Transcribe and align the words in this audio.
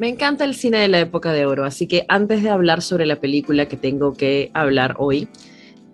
Me 0.00 0.08
encanta 0.08 0.46
el 0.46 0.54
cine 0.54 0.78
de 0.78 0.88
la 0.88 0.98
época 0.98 1.30
de 1.30 1.44
oro, 1.44 1.66
así 1.66 1.86
que 1.86 2.06
antes 2.08 2.42
de 2.42 2.48
hablar 2.48 2.80
sobre 2.80 3.04
la 3.04 3.16
película 3.16 3.66
que 3.66 3.76
tengo 3.76 4.14
que 4.14 4.50
hablar 4.54 4.94
hoy, 4.96 5.28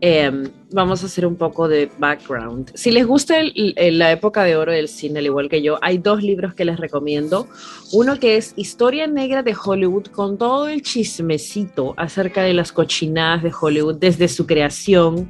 em, 0.00 0.48
vamos 0.70 1.02
a 1.02 1.06
hacer 1.06 1.26
un 1.26 1.34
poco 1.34 1.66
de 1.66 1.90
background. 1.98 2.70
Si 2.76 2.92
les 2.92 3.04
gusta 3.04 3.34
la 3.42 4.12
época 4.12 4.44
de 4.44 4.54
oro 4.54 4.70
del 4.70 4.86
cine, 4.86 5.18
al 5.18 5.26
igual 5.26 5.48
que 5.48 5.60
yo, 5.60 5.80
hay 5.82 5.98
dos 5.98 6.22
libros 6.22 6.54
que 6.54 6.64
les 6.64 6.78
recomiendo. 6.78 7.48
Uno 7.92 8.20
que 8.20 8.36
es 8.36 8.54
Historia 8.54 9.08
Negra 9.08 9.42
de 9.42 9.56
Hollywood, 9.60 10.06
con 10.12 10.38
todo 10.38 10.68
el 10.68 10.82
chismecito 10.82 11.94
acerca 11.96 12.42
de 12.42 12.54
las 12.54 12.70
cochinadas 12.70 13.42
de 13.42 13.50
Hollywood 13.60 13.96
desde 13.96 14.28
su 14.28 14.46
creación, 14.46 15.28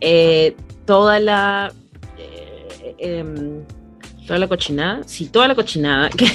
eh, 0.00 0.56
toda 0.84 1.20
la... 1.20 1.72
Eh, 2.18 2.96
em, 2.98 3.62
toda 4.26 4.40
la 4.40 4.48
cochinada, 4.48 5.02
sí, 5.06 5.26
toda 5.26 5.46
la 5.46 5.54
cochinada 5.54 6.08
que 6.18 6.26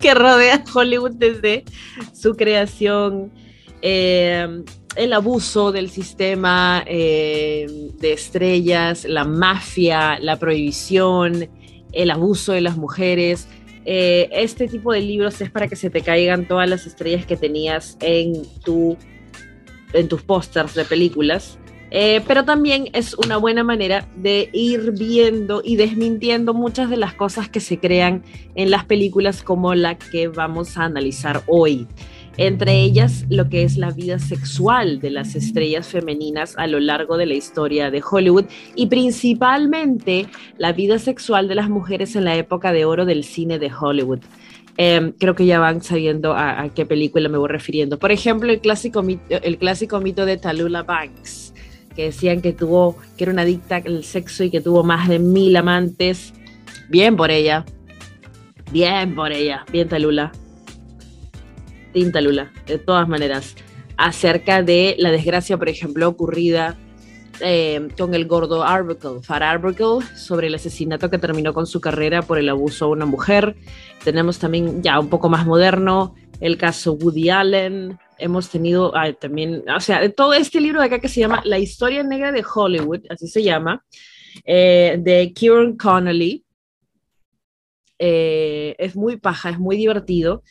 que 0.02 0.14
rodea 0.14 0.64
Hollywood 0.74 1.12
desde 1.12 1.64
su 2.12 2.34
creación, 2.34 3.30
eh, 3.82 4.62
el 4.96 5.12
abuso 5.12 5.72
del 5.72 5.90
sistema 5.90 6.82
eh, 6.86 7.66
de 8.00 8.12
estrellas, 8.12 9.04
la 9.04 9.24
mafia, 9.24 10.18
la 10.18 10.36
prohibición, 10.36 11.48
el 11.92 12.10
abuso 12.10 12.52
de 12.52 12.60
las 12.60 12.76
mujeres. 12.76 13.46
Eh, 13.84 14.28
este 14.32 14.68
tipo 14.68 14.92
de 14.92 15.00
libros 15.00 15.40
es 15.40 15.50
para 15.50 15.68
que 15.68 15.76
se 15.76 15.90
te 15.90 16.02
caigan 16.02 16.48
todas 16.48 16.68
las 16.68 16.86
estrellas 16.86 17.24
que 17.24 17.36
tenías 17.36 17.96
en, 18.00 18.42
tu, 18.64 18.96
en 19.92 20.08
tus 20.08 20.22
pósters 20.22 20.74
de 20.74 20.84
películas. 20.84 21.58
Eh, 21.90 22.22
pero 22.26 22.44
también 22.44 22.88
es 22.92 23.14
una 23.14 23.36
buena 23.36 23.64
manera 23.64 24.06
de 24.16 24.48
ir 24.52 24.92
viendo 24.92 25.60
y 25.64 25.76
desmintiendo 25.76 26.54
muchas 26.54 26.88
de 26.88 26.96
las 26.96 27.14
cosas 27.14 27.48
que 27.48 27.60
se 27.60 27.78
crean 27.78 28.22
en 28.54 28.70
las 28.70 28.84
películas 28.84 29.42
como 29.42 29.74
la 29.74 29.98
que 29.98 30.28
vamos 30.28 30.76
a 30.76 30.84
analizar 30.84 31.42
hoy. 31.46 31.88
Entre 32.36 32.80
ellas, 32.80 33.26
lo 33.28 33.48
que 33.48 33.64
es 33.64 33.76
la 33.76 33.90
vida 33.90 34.18
sexual 34.18 35.00
de 35.00 35.10
las 35.10 35.34
estrellas 35.34 35.88
femeninas 35.88 36.54
a 36.56 36.68
lo 36.68 36.78
largo 36.78 37.16
de 37.16 37.26
la 37.26 37.34
historia 37.34 37.90
de 37.90 38.02
Hollywood 38.08 38.44
y 38.76 38.86
principalmente 38.86 40.26
la 40.56 40.72
vida 40.72 40.98
sexual 40.98 41.48
de 41.48 41.56
las 41.56 41.68
mujeres 41.68 42.14
en 42.14 42.24
la 42.24 42.36
época 42.36 42.72
de 42.72 42.84
oro 42.84 43.04
del 43.04 43.24
cine 43.24 43.58
de 43.58 43.70
Hollywood. 43.72 44.20
Em, 44.76 45.12
creo 45.12 45.34
que 45.34 45.44
ya 45.44 45.58
van 45.58 45.82
sabiendo 45.82 46.32
a, 46.32 46.70
qué 46.74 46.86
película 46.86 47.28
me 47.28 47.36
voy 47.36 47.48
refiriendo. 47.48 47.98
Por 47.98 48.12
ejemplo, 48.12 48.50
el 48.50 48.60
clásico, 48.60 49.04
el 49.28 49.58
clásico 49.58 50.00
mito 50.00 50.24
de 50.24 50.38
Talula 50.38 50.84
Banks 50.84 51.52
que 51.94 52.04
decían 52.04 52.40
que 52.40 52.52
tuvo, 52.52 52.96
que 53.16 53.24
era 53.24 53.32
una 53.32 53.42
adicta 53.42 53.76
al 53.76 54.04
sexo 54.04 54.44
y 54.44 54.50
que 54.50 54.60
tuvo 54.60 54.82
más 54.84 55.08
de 55.08 55.18
mil 55.18 55.56
amantes. 55.56 56.32
Bien 56.88 57.16
por 57.16 57.30
ella. 57.30 57.64
Bien 58.72 59.14
por 59.14 59.32
ella. 59.32 59.64
Bien 59.72 59.88
Talula. 59.88 60.32
Tinta 61.92 62.20
Lula, 62.20 62.52
de 62.66 62.78
todas 62.78 63.08
maneras. 63.08 63.56
Acerca 63.96 64.62
de 64.62 64.96
la 64.98 65.10
desgracia, 65.10 65.58
por 65.58 65.68
ejemplo, 65.68 66.08
ocurrida 66.08 66.76
eh, 67.40 67.88
con 67.98 68.14
el 68.14 68.26
gordo 68.26 68.64
Arbuckle, 68.64 69.22
Fat 69.22 69.42
Arbuckle, 69.42 70.06
sobre 70.16 70.46
el 70.46 70.54
asesinato 70.54 71.10
que 71.10 71.18
terminó 71.18 71.52
con 71.52 71.66
su 71.66 71.80
carrera 71.80 72.22
por 72.22 72.38
el 72.38 72.48
abuso 72.48 72.86
a 72.86 72.88
una 72.88 73.06
mujer. 73.06 73.56
Tenemos 74.04 74.38
también 74.38 74.82
ya 74.82 74.98
un 74.98 75.08
poco 75.08 75.28
más 75.28 75.46
moderno 75.46 76.14
el 76.40 76.56
caso 76.56 76.94
Woody 76.94 77.28
Allen, 77.28 77.98
hemos 78.20 78.48
tenido 78.48 78.92
también, 79.20 79.64
o 79.68 79.80
sea, 79.80 80.00
de 80.00 80.10
todo 80.10 80.34
este 80.34 80.60
libro 80.60 80.80
de 80.80 80.86
acá 80.86 81.00
que 81.00 81.08
se 81.08 81.20
llama 81.20 81.42
La 81.44 81.58
historia 81.58 82.02
negra 82.02 82.32
de 82.32 82.44
Hollywood, 82.54 83.00
así 83.08 83.28
se 83.28 83.42
llama, 83.42 83.84
eh, 84.44 84.96
de 85.00 85.32
Kieran 85.32 85.76
Connolly. 85.76 86.44
Eh, 87.98 88.76
es 88.78 88.96
muy 88.96 89.16
paja, 89.16 89.50
es 89.50 89.58
muy 89.58 89.76
divertido. 89.76 90.42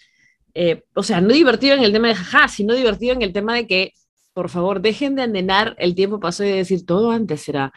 Eh, 0.54 0.84
o 0.94 1.04
sea, 1.04 1.22
no 1.22 1.34
divertido 1.34 1.76
en 1.76 1.84
el 1.84 1.94
tema 1.94 2.10
de 2.10 2.16
jaja, 2.16 2.48
sino 2.48 2.74
divertido 2.74 3.14
en 3.14 3.22
el 3.22 3.34
tema 3.34 3.56
de 3.56 3.68
que, 3.68 3.94
por 4.34 4.50
favor, 4.50 4.82
dejen 4.82 5.16
de 5.16 5.24
andenar 5.24 5.76
el 5.80 5.96
tiempo 5.96 6.20
pasó 6.20 6.44
y 6.44 6.50
de 6.50 6.58
decir 6.58 6.86
todo 6.86 7.12
antes 7.12 7.48
era 7.50 7.74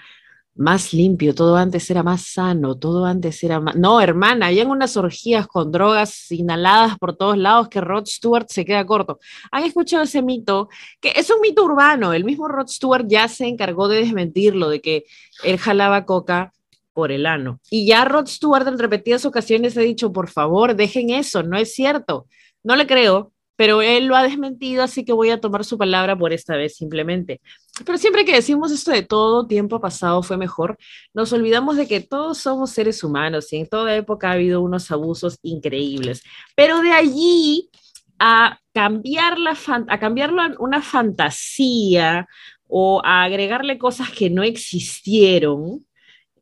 más 0.55 0.93
limpio, 0.93 1.35
todo 1.35 1.57
antes 1.57 1.91
era 1.91 2.03
más 2.03 2.23
sano, 2.27 2.77
todo 2.77 3.07
antes 3.07 3.43
era 3.43 3.59
más... 3.61 3.75
No, 3.75 4.01
hermana, 4.01 4.47
habían 4.49 4.69
unas 4.69 4.97
orgías 4.97 5.47
con 5.47 5.73
drogas 5.73 6.31
inhaladas 6.31 6.99
por 6.99 7.17
todos 7.17 7.39
lados 7.39 7.69
que 7.69 7.81
Rod 7.81 8.07
Stewart 8.07 8.47
se 8.49 8.65
queda 8.65 8.85
corto. 8.85 9.19
¿Han 9.51 9.65
escuchado 9.65 10.03
ese 10.03 10.21
mito? 10.23 10.69
Que 11.01 11.13
es 11.17 11.31
un 11.31 11.41
mito 11.41 11.65
urbano, 11.65 12.13
el 12.13 12.25
mismo 12.25 12.49
Rod 12.49 12.69
Stewart 12.69 13.07
ya 13.09 13.29
se 13.29 13.47
encargó 13.47 13.89
de 13.89 13.99
desmentirlo, 13.99 14.69
de 14.69 14.81
que 14.81 15.05
él 15.43 15.59
jalaba 15.59 16.05
coca 16.05 16.53
por 16.93 17.13
el 17.13 17.25
ano. 17.25 17.59
Y 17.71 17.87
ya 17.87 18.05
Rod 18.05 18.27
Stewart 18.27 18.69
en 18.69 18.79
repetidas 18.79 19.25
ocasiones 19.25 19.77
ha 19.79 19.81
dicho, 19.81 20.13
por 20.13 20.29
favor, 20.29 20.77
dejen 20.77 21.11
eso, 21.11 21.43
no 21.43 21.57
es 21.57 21.75
cierto. 21.75 22.27
No 22.63 22.77
le 22.77 22.87
creo, 22.87 23.32
pero 23.63 23.81
él 23.81 24.07
lo 24.07 24.17
ha 24.17 24.25
desmentido, 24.25 24.83
así 24.83 25.05
que 25.05 25.13
voy 25.13 25.31
a 25.31 25.41
tomar 25.41 25.65
su 25.65 25.79
palabra 25.79 26.19
por 26.19 26.33
esta 26.33 26.57
vez 26.57 26.75
simplemente. 26.75 27.41
Pero 27.87 27.97
siempre 27.97 28.25
que 28.25 28.35
decimos 28.35 28.73
esto 28.73 28.91
de 28.91 29.05
todo 29.05 29.47
tiempo 29.47 29.81
pasado 29.81 30.21
fue 30.25 30.37
mejor, 30.37 30.77
nos 31.15 31.33
olvidamos 31.33 31.77
de 31.77 31.87
que 31.87 32.01
todos 32.01 32.39
somos 32.39 32.73
seres 32.73 33.05
humanos 33.05 33.53
y 33.53 33.59
en 33.59 33.69
toda 33.69 33.95
época 33.95 34.31
ha 34.31 34.33
habido 34.33 34.63
unos 34.63 34.91
abusos 34.91 35.39
increíbles. 35.43 36.25
Pero 36.57 36.81
de 36.81 36.91
allí 36.91 37.71
a 38.19 38.59
cambiar, 38.75 39.39
la 39.39 39.57
a 39.87 40.01
cambiarlo 40.01 40.43
a 40.43 40.57
una 40.59 40.83
fantasía 40.83 42.27
o 42.67 43.01
a 43.05 43.23
agregarle 43.23 43.79
cosas 43.79 44.11
que 44.11 44.29
no 44.29 44.43
existieron, 44.43 45.87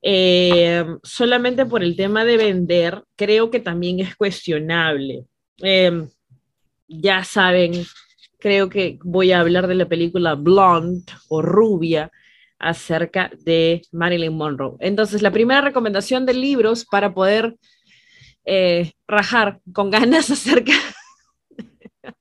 eh, 0.01 0.87
solamente 1.03 1.67
por 1.67 1.83
el 1.83 1.97
tema 1.97 2.25
de 2.25 2.39
vender, 2.39 3.05
creo 3.15 3.51
que 3.51 3.61
también 3.61 4.01
es 4.01 4.17
cuestionable. 4.17 5.27
Eh, 5.63 6.09
ya 6.91 7.23
saben, 7.25 7.87
creo 8.39 8.69
que 8.69 8.99
voy 9.05 9.33
a 9.33 9.41
hablar 9.41 9.69
de 9.69 9.77
la 9.77 9.89
película 9.89 10.35
Blonde 10.35 11.05
o 11.29 11.41
Rubia 11.41 12.11
acerca 12.59 13.31
de 13.45 13.83
Marilyn 13.93 14.37
Monroe. 14.37 14.77
Entonces, 14.81 15.23
la 15.23 15.31
primera 15.31 15.61
recomendación 15.61 16.27
de 16.27 16.35
libros 16.35 16.85
para 16.85 17.15
poder 17.15 17.57
eh, 18.45 18.93
rajar 19.07 19.61
con 19.73 19.91
ganas 19.91 20.31
acerca, 20.31 20.73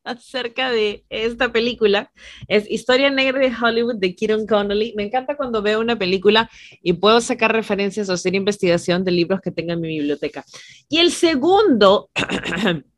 acerca 0.04 0.72
de 0.72 1.04
esta 1.10 1.52
película 1.52 2.12
es 2.48 2.70
Historia 2.70 3.10
Negra 3.10 3.40
de 3.40 3.54
Hollywood 3.54 3.96
de 3.96 4.16
Kieran 4.16 4.46
Connolly. 4.46 4.94
Me 4.96 5.04
encanta 5.04 5.36
cuando 5.36 5.62
veo 5.62 5.80
una 5.80 5.98
película 5.98 6.50
y 6.82 6.94
puedo 6.94 7.20
sacar 7.22 7.52
referencias 7.54 8.10
o 8.10 8.14
hacer 8.14 8.36
investigación 8.36 9.04
de 9.04 9.12
libros 9.12 9.42
que 9.42 9.52
tenga 9.52 9.74
en 9.74 9.82
mi 9.82 9.90
biblioteca. 9.90 10.46
Y 10.88 11.00
el 11.00 11.12
segundo 11.12 12.10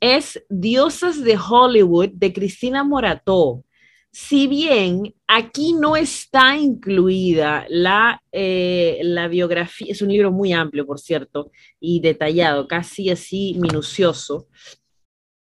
es 0.00 0.44
Diosas 0.48 1.22
de 1.22 1.36
Hollywood 1.38 2.10
de 2.12 2.32
Cristina 2.32 2.84
Morató. 2.84 3.64
Si 4.10 4.46
bien 4.46 5.14
aquí 5.26 5.74
no 5.74 5.96
está 5.96 6.56
incluida 6.56 7.66
la, 7.68 8.22
eh, 8.32 8.98
la 9.02 9.28
biografía, 9.28 9.92
es 9.92 10.02
un 10.02 10.08
libro 10.08 10.32
muy 10.32 10.52
amplio, 10.52 10.86
por 10.86 10.98
cierto, 10.98 11.50
y 11.78 12.00
detallado, 12.00 12.66
casi 12.66 13.10
así 13.10 13.54
minucioso. 13.58 14.48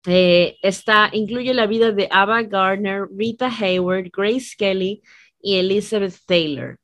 Eh, 0.07 0.57
está, 0.63 1.11
incluye 1.13 1.53
la 1.55 1.67
vida 1.67 1.93
de 1.93 2.09
Ava 2.11 2.43
Gardner, 2.43 3.07
Rita 3.15 3.49
Hayward, 3.49 4.11
Grace 4.13 4.55
Kelly 4.57 5.03
y 5.43 5.57
Elizabeth 5.57 6.17
Taylor. 6.27 6.79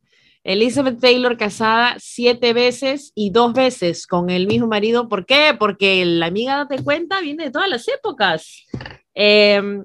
Elizabeth 0.47 1.01
Taylor 1.01 1.37
casada 1.37 1.97
siete 1.99 2.53
veces 2.53 3.11
y 3.17 3.31
dos 3.31 3.53
veces 3.53 4.07
con 4.07 4.31
el 4.31 4.47
mismo 4.47 4.69
marido. 4.69 5.09
¿Por 5.09 5.27
qué? 5.27 5.57
Porque 5.59 6.05
la 6.05 6.27
amiga, 6.27 6.57
date 6.57 6.85
cuenta, 6.85 7.21
viene 7.21 7.47
de 7.47 7.51
todas 7.51 7.69
las 7.69 7.89
épocas. 7.89 8.65
Em, 9.13 9.85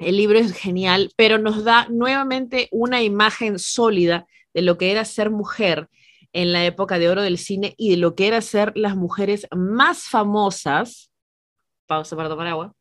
el 0.00 0.16
libro 0.16 0.40
es 0.40 0.52
genial, 0.54 1.12
pero 1.14 1.38
nos 1.38 1.62
da 1.62 1.86
nuevamente 1.88 2.68
una 2.72 3.00
imagen 3.04 3.60
sólida 3.60 4.26
de 4.54 4.62
lo 4.62 4.76
que 4.76 4.90
era 4.90 5.04
ser 5.04 5.30
mujer 5.30 5.88
en 6.32 6.52
la 6.52 6.64
época 6.64 6.98
de 6.98 7.08
oro 7.08 7.22
del 7.22 7.38
cine 7.38 7.74
y 7.78 7.90
de 7.90 7.96
lo 7.96 8.16
que 8.16 8.26
era 8.26 8.40
ser 8.40 8.72
las 8.74 8.96
mujeres 8.96 9.46
más 9.54 10.02
famosas. 10.02 11.12
Pausa 11.86 12.16
para 12.16 12.28
tomar 12.28 12.48
agua 12.48 12.74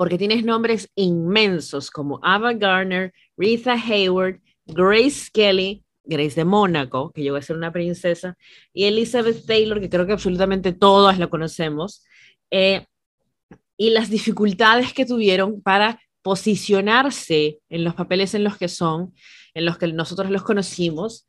porque 0.00 0.16
tienes 0.16 0.46
nombres 0.46 0.88
inmensos 0.94 1.90
como 1.90 2.20
Ava 2.22 2.54
Garner, 2.54 3.12
Rita 3.36 3.74
Hayward, 3.74 4.40
Grace 4.64 5.28
Kelly, 5.30 5.84
Grace 6.04 6.36
de 6.36 6.46
Mónaco, 6.46 7.12
que 7.12 7.20
llegó 7.20 7.36
a 7.36 7.42
ser 7.42 7.56
una 7.56 7.70
princesa, 7.70 8.34
y 8.72 8.84
Elizabeth 8.84 9.44
Taylor, 9.44 9.78
que 9.78 9.90
creo 9.90 10.06
que 10.06 10.14
absolutamente 10.14 10.72
todas 10.72 11.18
la 11.18 11.26
conocemos, 11.26 12.02
eh, 12.50 12.86
y 13.76 13.90
las 13.90 14.08
dificultades 14.08 14.94
que 14.94 15.04
tuvieron 15.04 15.60
para 15.60 16.00
posicionarse 16.22 17.58
en 17.68 17.84
los 17.84 17.94
papeles 17.94 18.32
en 18.32 18.42
los 18.42 18.56
que 18.56 18.68
son, 18.68 19.12
en 19.52 19.66
los 19.66 19.76
que 19.76 19.88
nosotros 19.88 20.30
los 20.30 20.44
conocimos, 20.44 21.26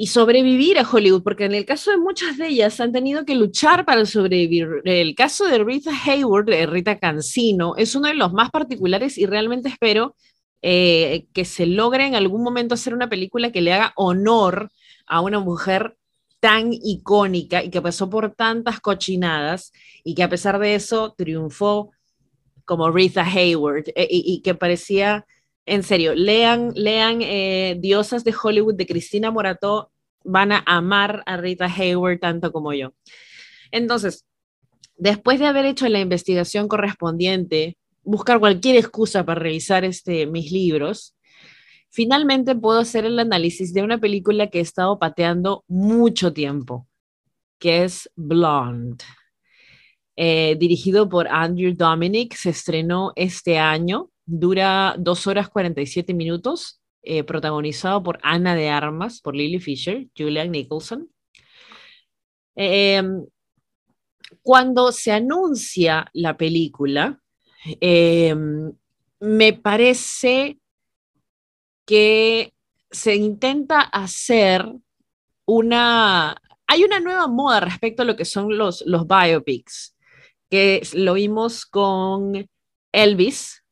y 0.00 0.06
sobrevivir 0.06 0.78
a 0.78 0.88
Hollywood, 0.88 1.24
porque 1.24 1.44
en 1.44 1.54
el 1.54 1.64
caso 1.64 1.90
de 1.90 1.98
muchas 1.98 2.38
de 2.38 2.46
ellas 2.46 2.78
han 2.78 2.92
tenido 2.92 3.24
que 3.24 3.34
luchar 3.34 3.84
para 3.84 4.06
sobrevivir. 4.06 4.68
El 4.84 5.16
caso 5.16 5.44
de 5.46 5.58
Rita 5.58 5.90
Hayward, 6.06 6.46
de 6.46 6.66
Rita 6.66 7.00
Cancino, 7.00 7.74
es 7.76 7.96
uno 7.96 8.06
de 8.06 8.14
los 8.14 8.32
más 8.32 8.50
particulares 8.50 9.18
y 9.18 9.26
realmente 9.26 9.68
espero 9.68 10.14
eh, 10.62 11.26
que 11.34 11.44
se 11.44 11.66
logre 11.66 12.06
en 12.06 12.14
algún 12.14 12.44
momento 12.44 12.74
hacer 12.74 12.94
una 12.94 13.08
película 13.08 13.50
que 13.50 13.60
le 13.60 13.72
haga 13.72 13.92
honor 13.96 14.70
a 15.08 15.20
una 15.20 15.40
mujer 15.40 15.96
tan 16.38 16.70
icónica 16.72 17.64
y 17.64 17.70
que 17.70 17.82
pasó 17.82 18.08
por 18.08 18.32
tantas 18.36 18.78
cochinadas 18.78 19.72
y 20.04 20.14
que 20.14 20.22
a 20.22 20.28
pesar 20.28 20.60
de 20.60 20.76
eso 20.76 21.12
triunfó 21.18 21.90
como 22.64 22.92
Rita 22.92 23.24
Hayward 23.24 23.88
eh, 23.96 24.06
y, 24.08 24.42
que 24.42 24.54
parecía, 24.54 25.26
en 25.68 25.82
serio, 25.82 26.14
lean, 26.14 26.72
lean 26.74 27.20
eh, 27.22 27.76
Diosas 27.78 28.24
de 28.24 28.34
Hollywood 28.42 28.74
de 28.74 28.86
Cristina 28.86 29.30
Morató, 29.30 29.90
van 30.24 30.52
a 30.52 30.62
amar 30.66 31.22
a 31.26 31.36
Rita 31.36 31.66
Hayward 31.66 32.20
tanto 32.20 32.52
como 32.52 32.72
yo. 32.72 32.92
Entonces, 33.70 34.26
después 34.96 35.38
de 35.38 35.46
haber 35.46 35.66
hecho 35.66 35.88
la 35.88 36.00
investigación 36.00 36.68
correspondiente, 36.68 37.76
buscar 38.02 38.40
cualquier 38.40 38.76
excusa 38.76 39.24
para 39.24 39.40
revisar 39.40 39.84
este, 39.84 40.26
mis 40.26 40.50
libros, 40.50 41.14
finalmente 41.90 42.54
puedo 42.54 42.80
hacer 42.80 43.04
el 43.04 43.18
análisis 43.18 43.72
de 43.72 43.82
una 43.82 43.98
película 43.98 44.48
que 44.48 44.58
he 44.58 44.62
estado 44.62 44.98
pateando 44.98 45.64
mucho 45.68 46.32
tiempo, 46.32 46.86
que 47.58 47.84
es 47.84 48.10
Blonde. 48.16 49.04
Eh, 50.16 50.56
dirigido 50.58 51.08
por 51.08 51.28
Andrew 51.28 51.74
Dominic, 51.76 52.34
se 52.34 52.50
estrenó 52.50 53.12
este 53.14 53.58
año, 53.58 54.10
dura 54.28 54.94
dos 54.98 55.26
horas 55.26 55.48
47 55.48 56.12
minutos, 56.12 56.82
eh, 57.02 57.24
protagonizado 57.24 58.02
por 58.02 58.18
Ana 58.22 58.54
de 58.54 58.68
Armas, 58.68 59.20
por 59.22 59.34
Lily 59.34 59.58
Fisher, 59.58 60.06
Julian 60.16 60.52
Nicholson. 60.52 61.08
Em, 62.54 63.24
cuando 64.42 64.92
se 64.92 65.12
anuncia 65.12 66.10
la 66.12 66.36
película, 66.36 67.20
em, 67.80 68.70
me 69.20 69.52
parece 69.54 70.58
que 71.86 72.52
se 72.90 73.16
intenta 73.16 73.80
hacer 73.80 74.66
una... 75.46 76.36
Hay 76.66 76.84
una 76.84 77.00
nueva 77.00 77.28
moda 77.28 77.60
respecto 77.60 78.02
a 78.02 78.04
lo 78.04 78.14
que 78.16 78.26
son 78.26 78.58
los, 78.58 78.82
los 78.84 79.06
biopics, 79.06 79.96
que 80.50 80.82
lo 80.92 81.14
vimos 81.14 81.64
con 81.64 82.46
Elvis, 82.92 83.64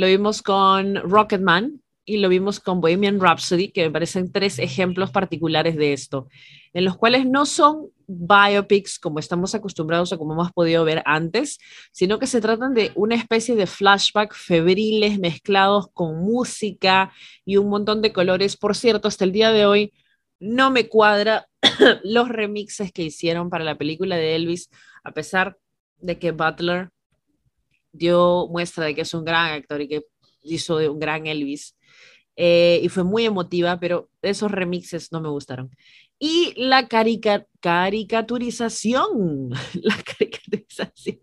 lo 0.00 0.06
vimos 0.06 0.42
con 0.42 0.96
Rocketman 0.96 1.82
y 2.06 2.16
lo 2.16 2.30
vimos 2.30 2.58
con 2.58 2.80
Bohemian 2.80 3.20
Rhapsody, 3.20 3.70
que 3.70 3.82
me 3.82 3.90
parecen 3.90 4.32
tres 4.32 4.58
ejemplos 4.58 5.10
particulares 5.10 5.76
de 5.76 5.92
esto, 5.92 6.26
en 6.72 6.86
los 6.86 6.96
cuales 6.96 7.26
no 7.26 7.44
son 7.44 7.90
biopics 8.06 8.98
como 8.98 9.18
estamos 9.18 9.54
acostumbrados 9.54 10.10
o 10.12 10.18
como 10.18 10.32
hemos 10.32 10.52
podido 10.52 10.84
ver 10.84 11.02
antes, 11.04 11.58
sino 11.92 12.18
que 12.18 12.26
se 12.26 12.40
tratan 12.40 12.72
de 12.72 12.92
una 12.94 13.14
especie 13.14 13.54
de 13.54 13.66
flashback 13.66 14.34
febriles 14.34 15.18
mezclados 15.18 15.88
con 15.92 16.16
música 16.16 17.12
y 17.44 17.58
un 17.58 17.68
montón 17.68 18.00
de 18.00 18.12
colores. 18.12 18.56
Por 18.56 18.74
cierto, 18.74 19.06
hasta 19.06 19.24
el 19.24 19.32
día 19.32 19.52
de 19.52 19.66
hoy 19.66 19.92
no 20.40 20.70
me 20.70 20.88
cuadra 20.88 21.46
los 22.02 22.30
remixes 22.30 22.90
que 22.90 23.02
hicieron 23.02 23.50
para 23.50 23.64
la 23.64 23.76
película 23.76 24.16
de 24.16 24.34
Elvis, 24.34 24.70
a 25.04 25.12
pesar 25.12 25.58
de 25.98 26.18
que 26.18 26.32
Butler 26.32 26.88
dio 27.92 28.48
muestra 28.48 28.86
de 28.86 28.94
que 28.94 29.02
es 29.02 29.14
un 29.14 29.24
gran 29.24 29.52
actor 29.52 29.80
y 29.80 29.88
que 29.88 30.02
hizo 30.42 30.76
un 30.76 30.98
gran 30.98 31.26
Elvis. 31.26 31.76
Eh, 32.36 32.80
y 32.82 32.88
fue 32.88 33.04
muy 33.04 33.26
emotiva, 33.26 33.78
pero 33.78 34.08
esos 34.22 34.50
remixes 34.50 35.12
no 35.12 35.20
me 35.20 35.28
gustaron. 35.28 35.70
Y 36.18 36.54
la 36.56 36.88
caricaturización, 36.88 39.50
la 39.74 39.96
caricaturización 40.02 41.20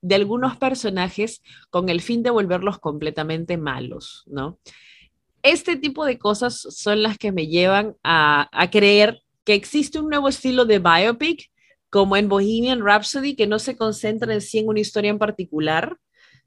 de 0.00 0.14
algunos 0.14 0.56
personajes 0.58 1.42
con 1.70 1.88
el 1.88 2.00
fin 2.00 2.22
de 2.22 2.30
volverlos 2.30 2.78
completamente 2.78 3.56
malos, 3.56 4.22
¿no? 4.26 4.60
Este 5.42 5.76
tipo 5.76 6.04
de 6.04 6.18
cosas 6.18 6.60
son 6.60 7.02
las 7.02 7.16
que 7.16 7.32
me 7.32 7.46
llevan 7.46 7.96
a, 8.02 8.48
a 8.52 8.70
creer 8.70 9.22
que 9.44 9.54
existe 9.54 9.98
un 9.98 10.10
nuevo 10.10 10.28
estilo 10.28 10.66
de 10.66 10.78
biopic, 10.78 11.50
como 11.88 12.16
en 12.16 12.28
Bohemian 12.28 12.84
Rhapsody, 12.84 13.34
que 13.34 13.46
no 13.46 13.58
se 13.58 13.76
concentra 13.76 14.34
en 14.34 14.40
sí 14.40 14.58
en 14.58 14.68
una 14.68 14.80
historia 14.80 15.10
en 15.10 15.18
particular, 15.18 15.96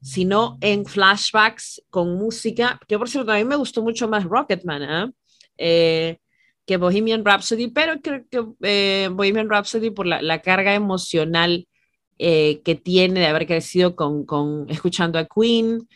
sino 0.04 0.58
en 0.60 0.84
flashbacks 0.84 1.82
con 1.88 2.14
música, 2.16 2.78
que 2.86 2.98
por 2.98 3.08
cierto 3.08 3.32
a 3.32 3.36
mí 3.36 3.44
me 3.44 3.56
gustó 3.56 3.82
mucho 3.82 4.06
más 4.06 4.24
Rocketman 4.24 4.82
¿eh? 4.82 5.12
eh 5.56 6.18
que 6.66 6.78
Bohemian 6.78 7.24
Rhapsody, 7.24 7.68
pero 7.68 8.00
creo 8.00 8.24
que 8.30 8.42
eh, 8.62 9.08
Bohemian 9.12 9.50
Rhapsody 9.50 9.90
por 9.90 10.06
la, 10.06 10.38
carga 10.40 10.74
emocional 10.74 11.66
que 12.16 12.80
tiene 12.82 13.20
de 13.20 13.26
haber 13.26 13.46
crecido 13.46 13.94
con, 13.94 14.24
con, 14.24 14.66
escuchando 14.70 15.18
a 15.18 15.26
Queen, 15.26 15.86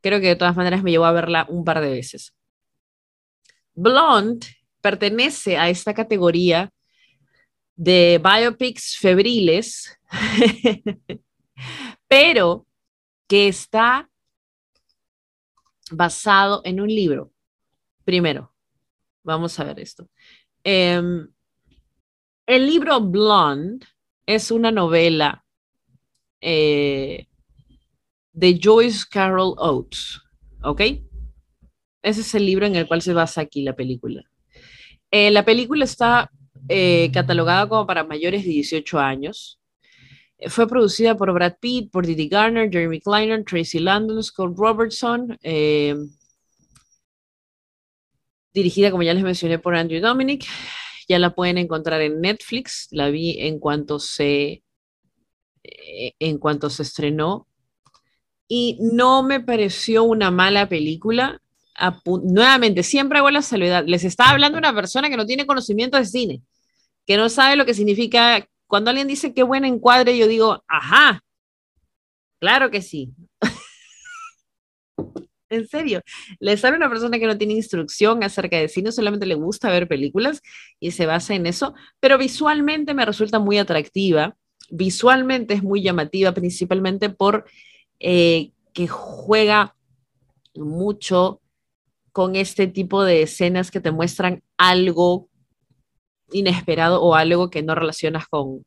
creo 0.00 0.20
que 0.20 0.28
de 0.28 0.36
todas 0.36 0.56
maneras 0.56 0.84
me 0.84 0.92
llevó 0.92 1.06
a 1.06 1.12
verla 1.12 1.46
un 1.48 1.64
par 1.64 1.80
de 1.80 1.90
veces. 1.90 2.32
Blonde 3.74 4.46
pertenece 4.80 5.56
a 5.56 5.68
esta 5.68 5.94
categoría 5.94 6.70
de 7.76 8.20
biopics 8.22 8.96
febriles, 8.96 9.98
pero 12.08 12.65
que 13.26 13.48
está 13.48 14.08
basado 15.90 16.62
en 16.64 16.80
un 16.80 16.88
libro. 16.88 17.32
Primero, 18.04 18.54
vamos 19.22 19.58
a 19.58 19.64
ver 19.64 19.80
esto. 19.80 20.08
Em, 20.64 21.28
el 22.46 22.66
libro 22.66 23.00
Blonde 23.00 23.86
es 24.26 24.50
una 24.50 24.70
novela 24.70 25.44
eh, 26.40 27.26
de 28.32 28.60
Joyce 28.62 29.04
Carol 29.10 29.54
Oates, 29.58 30.20
¿ok? 30.62 30.80
Ese 32.02 32.20
es 32.20 32.34
el 32.34 32.46
libro 32.46 32.66
en 32.66 32.76
el 32.76 32.86
cual 32.86 33.02
se 33.02 33.12
basa 33.12 33.40
aquí 33.40 33.62
la 33.62 33.74
película. 33.74 34.22
Eh, 35.10 35.30
la 35.30 35.44
película 35.44 35.84
está 35.84 36.30
eh, 36.68 37.10
catalogada 37.12 37.68
como 37.68 37.86
para 37.86 38.04
mayores 38.04 38.44
de 38.44 38.50
18 38.50 38.98
años. 38.98 39.60
Fue 40.48 40.68
producida 40.68 41.16
por 41.16 41.32
Brad 41.32 41.54
Pitt, 41.58 41.90
por 41.90 42.06
Didi 42.06 42.28
Garner, 42.28 42.70
Jeremy 42.70 43.00
Kleiner, 43.00 43.42
Tracy 43.44 43.78
Landon, 43.78 44.22
Scott 44.22 44.54
Robertson. 44.56 45.38
Eh, 45.42 45.96
dirigida, 48.52 48.90
como 48.90 49.02
ya 49.02 49.14
les 49.14 49.22
mencioné, 49.22 49.58
por 49.58 49.74
Andrew 49.74 50.00
Dominic. 50.00 50.44
Ya 51.08 51.18
la 51.18 51.34
pueden 51.34 51.56
encontrar 51.56 52.02
en 52.02 52.20
Netflix. 52.20 52.88
La 52.90 53.08
vi 53.08 53.40
en 53.40 53.58
cuanto 53.58 53.98
se, 53.98 54.62
eh, 55.62 56.12
en 56.18 56.38
cuanto 56.38 56.68
se 56.68 56.82
estrenó. 56.82 57.46
Y 58.46 58.78
no 58.80 59.22
me 59.22 59.40
pareció 59.40 60.04
una 60.04 60.30
mala 60.30 60.68
película. 60.68 61.40
Nuevamente, 62.24 62.82
siempre 62.82 63.18
hago 63.18 63.30
la 63.30 63.42
salvedad. 63.42 63.84
Les 63.86 64.04
está 64.04 64.30
hablando 64.30 64.58
una 64.58 64.74
persona 64.74 65.08
que 65.08 65.16
no 65.16 65.26
tiene 65.26 65.46
conocimiento 65.46 65.96
de 65.96 66.04
cine, 66.04 66.42
que 67.06 67.16
no 67.16 67.28
sabe 67.30 67.56
lo 67.56 67.64
que 67.64 67.74
significa 67.74 68.46
cuando 68.66 68.90
alguien 68.90 69.08
dice 69.08 69.32
qué 69.34 69.42
buen 69.42 69.64
encuadre, 69.64 70.16
yo 70.16 70.26
digo, 70.26 70.64
ajá, 70.68 71.22
claro 72.40 72.70
que 72.70 72.82
sí. 72.82 73.12
en 75.48 75.68
serio, 75.68 76.02
le 76.40 76.56
sale 76.56 76.76
una 76.76 76.88
persona 76.88 77.18
que 77.18 77.26
no 77.26 77.38
tiene 77.38 77.54
instrucción 77.54 78.22
acerca 78.22 78.56
de 78.56 78.68
cine, 78.68 78.92
solamente 78.92 79.26
le 79.26 79.34
gusta 79.34 79.70
ver 79.70 79.88
películas 79.88 80.42
y 80.80 80.90
se 80.90 81.06
basa 81.06 81.34
en 81.34 81.46
eso, 81.46 81.74
pero 82.00 82.18
visualmente 82.18 82.94
me 82.94 83.04
resulta 83.04 83.38
muy 83.38 83.58
atractiva. 83.58 84.36
Visualmente 84.68 85.54
es 85.54 85.62
muy 85.62 85.82
llamativa, 85.82 86.32
principalmente 86.32 87.08
por 87.08 87.44
eh, 88.00 88.50
que 88.72 88.88
juega 88.88 89.76
mucho 90.54 91.40
con 92.12 92.34
este 92.34 92.66
tipo 92.66 93.04
de 93.04 93.22
escenas 93.22 93.70
que 93.70 93.80
te 93.80 93.92
muestran 93.92 94.42
algo 94.56 95.28
inesperado 96.32 97.02
o 97.02 97.14
algo 97.14 97.50
que 97.50 97.62
no 97.62 97.74
relacionas 97.74 98.26
con, 98.28 98.64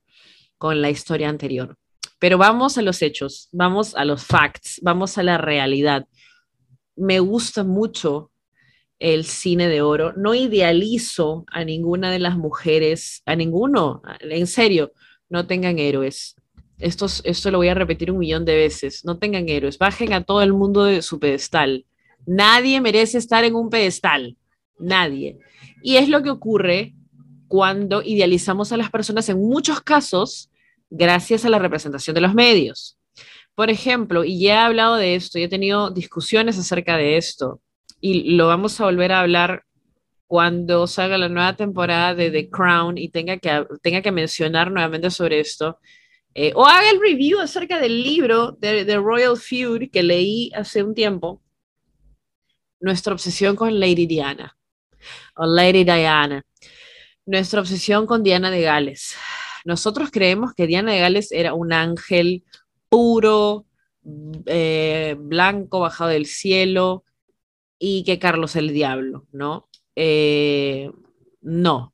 con 0.58 0.82
la 0.82 0.90
historia 0.90 1.30
anterior. 1.30 1.78
Pero 2.20 2.38
vamos 2.38 2.78
a 2.78 2.82
los 2.82 3.02
hechos, 3.02 3.48
vamos 3.52 3.96
a 3.96 4.04
los 4.06 4.26
facts, 4.26 4.80
vamos 4.84 5.18
a 5.18 5.24
la 5.24 5.38
realidad. 5.38 6.06
Me 6.96 7.20
gusta 7.20 7.64
mucho 7.64 8.32
el 9.00 9.24
cine 9.24 9.70
de 9.70 9.82
oro. 9.82 10.14
No 10.14 10.36
idealizo 10.36 11.46
a 11.48 11.64
ninguna 11.64 12.12
de 12.12 12.20
las 12.20 12.38
mujeres, 12.38 13.24
a 13.26 13.36
ninguno, 13.36 14.02
en 14.20 14.48
serio, 14.48 14.92
no 15.30 15.48
tengan 15.48 15.80
héroes. 15.80 16.36
Esto, 16.78 17.08
esto 17.24 17.52
lo 17.52 17.58
voy 17.58 17.70
a 17.70 17.74
repetir 17.74 18.12
un 18.12 18.20
millón 18.20 18.46
de 18.46 18.56
veces. 18.56 19.06
No 19.06 19.18
tengan 19.18 19.48
héroes, 19.48 19.78
bajen 19.78 20.14
a 20.14 20.24
todo 20.24 20.42
el 20.42 20.54
mundo 20.54 20.84
de 20.84 21.02
su 21.02 21.20
pedestal. 21.20 21.86
Nadie 22.26 22.82
merece 22.82 23.18
estar 23.18 23.44
en 23.46 23.56
un 23.56 23.70
pedestal, 23.70 24.38
nadie. 24.78 25.40
Y 25.82 25.96
es 25.96 26.10
lo 26.10 26.22
que 26.22 26.30
ocurre 26.30 26.94
cuando 27.50 28.02
idealizamos 28.02 28.72
a 28.72 28.78
las 28.78 28.92
personas 28.92 29.28
en 29.28 29.40
muchos 29.40 29.82
casos 29.82 30.50
gracias 30.90 31.44
a 31.44 31.50
la 31.50 31.60
representación 31.60 32.14
de 32.14 32.22
los 32.22 32.34
medios. 32.34 32.98
Por 33.56 33.70
ejemplo, 33.70 34.24
y 34.24 34.40
ya 34.40 34.54
he 34.54 34.58
hablado 34.58 34.96
de 34.96 35.16
esto, 35.16 35.38
y 35.38 35.44
he 35.44 35.50
tenido 35.50 35.90
discusiones 35.90 36.58
acerca 36.58 36.96
de 36.96 37.18
esto, 37.18 37.60
y 38.00 38.36
lo 38.36 38.48
vamos 38.48 38.80
a 38.80 38.86
volver 38.86 39.12
a 39.12 39.20
hablar 39.20 39.66
cuando 40.28 40.88
salga 40.88 41.18
la 41.18 41.28
nueva 41.28 41.56
temporada 41.56 42.14
de 42.16 42.30
The 42.32 42.50
Crown 42.50 42.98
y 42.98 43.10
tenga 43.10 43.38
que, 43.38 43.66
tenga 43.82 44.02
que 44.02 44.12
mencionar 44.12 44.72
nuevamente 44.72 45.10
sobre 45.10 45.40
esto, 45.40 45.80
eh, 46.36 46.54
o 46.56 46.66
haga 46.66 46.90
el 46.92 47.02
review 47.02 47.40
acerca 47.40 47.80
del 47.80 48.04
libro 48.04 48.52
de, 48.52 48.86
de 48.86 48.98
Royal 48.98 49.36
Feud 49.36 49.90
que 49.92 50.04
leí 50.04 50.52
hace 50.56 50.84
un 50.84 50.94
tiempo, 50.94 51.42
Nuestra 52.82 53.12
obsesión 53.12 53.58
con 53.58 53.78
Lady 53.78 54.06
Diana, 54.06 54.58
o 55.36 55.46
Lady 55.46 55.84
Diana. 55.84 56.46
Nuestra 57.30 57.62
obsesión 57.62 58.08
con 58.08 58.24
Diana 58.24 58.50
de 58.50 58.64
Gales. 58.64 59.16
Nosotros 59.64 60.10
creemos 60.10 60.56
que 60.56 60.66
Diana 60.66 60.94
de 60.94 61.00
Gales 61.00 61.32
era 61.32 61.54
un 61.54 61.74
ángel 61.74 62.44
puro, 62.90 63.68
eh, 64.48 65.16
blanco, 65.20 65.80
bajado 65.80 66.10
del 66.10 66.26
cielo, 66.26 67.04
y 67.78 68.04
que 68.04 68.18
Carlos 68.18 68.56
el 68.56 68.74
diablo, 68.74 69.28
¿no? 69.32 69.70
Eh, 69.96 70.90
no, 71.42 71.94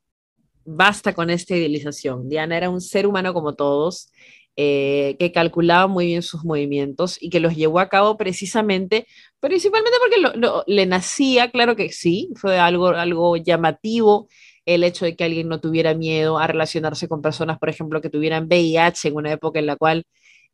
basta 0.63 1.13
con 1.13 1.30
esta 1.30 1.54
idealización. 1.54 2.30
Diana 2.30 2.56
era 2.56 2.70
un 2.70 2.80
ser 2.80 3.06
humano 3.06 3.34
como 3.34 3.56
todos, 3.56 4.13
eh, 4.56 5.18
que 5.20 5.34
calculaba 5.34 5.88
muy 5.88 6.06
bien 6.06 6.22
sus 6.22 6.46
movimientos 6.46 7.22
y 7.22 7.30
que 7.30 7.42
los 7.42 7.58
llevó 7.58 7.82
a 7.82 7.89
cabo 7.89 8.15
precisamente, 8.15 9.06
principalmente 9.42 9.98
porque 10.00 10.63
le 10.65 10.86
nacía, 10.86 11.51
claro 11.51 11.75
que 11.75 11.92
sí, 11.92 12.30
fue 12.38 12.58
algo, 12.58 12.88
algo 12.88 13.36
llamativo 13.36 14.30
el 14.66 14.84
hecho 14.84 15.06
de 15.06 15.16
que 15.16 15.24
alguien 15.24 15.48
no 15.48 15.60
tuviera 15.60 15.94
miedo 15.94 16.40
a 16.40 16.48
relacionarse 16.48 17.08
con 17.08 17.22
personas, 17.22 17.60
por 17.60 17.70
ejemplo, 17.70 18.02
que 18.02 18.10
tuvieran 18.10 18.46
VIH 18.48 19.10
en 19.10 19.16
una 19.16 19.32
época 19.32 19.60
en 19.60 19.68
la 19.68 19.76
cual 19.76 20.06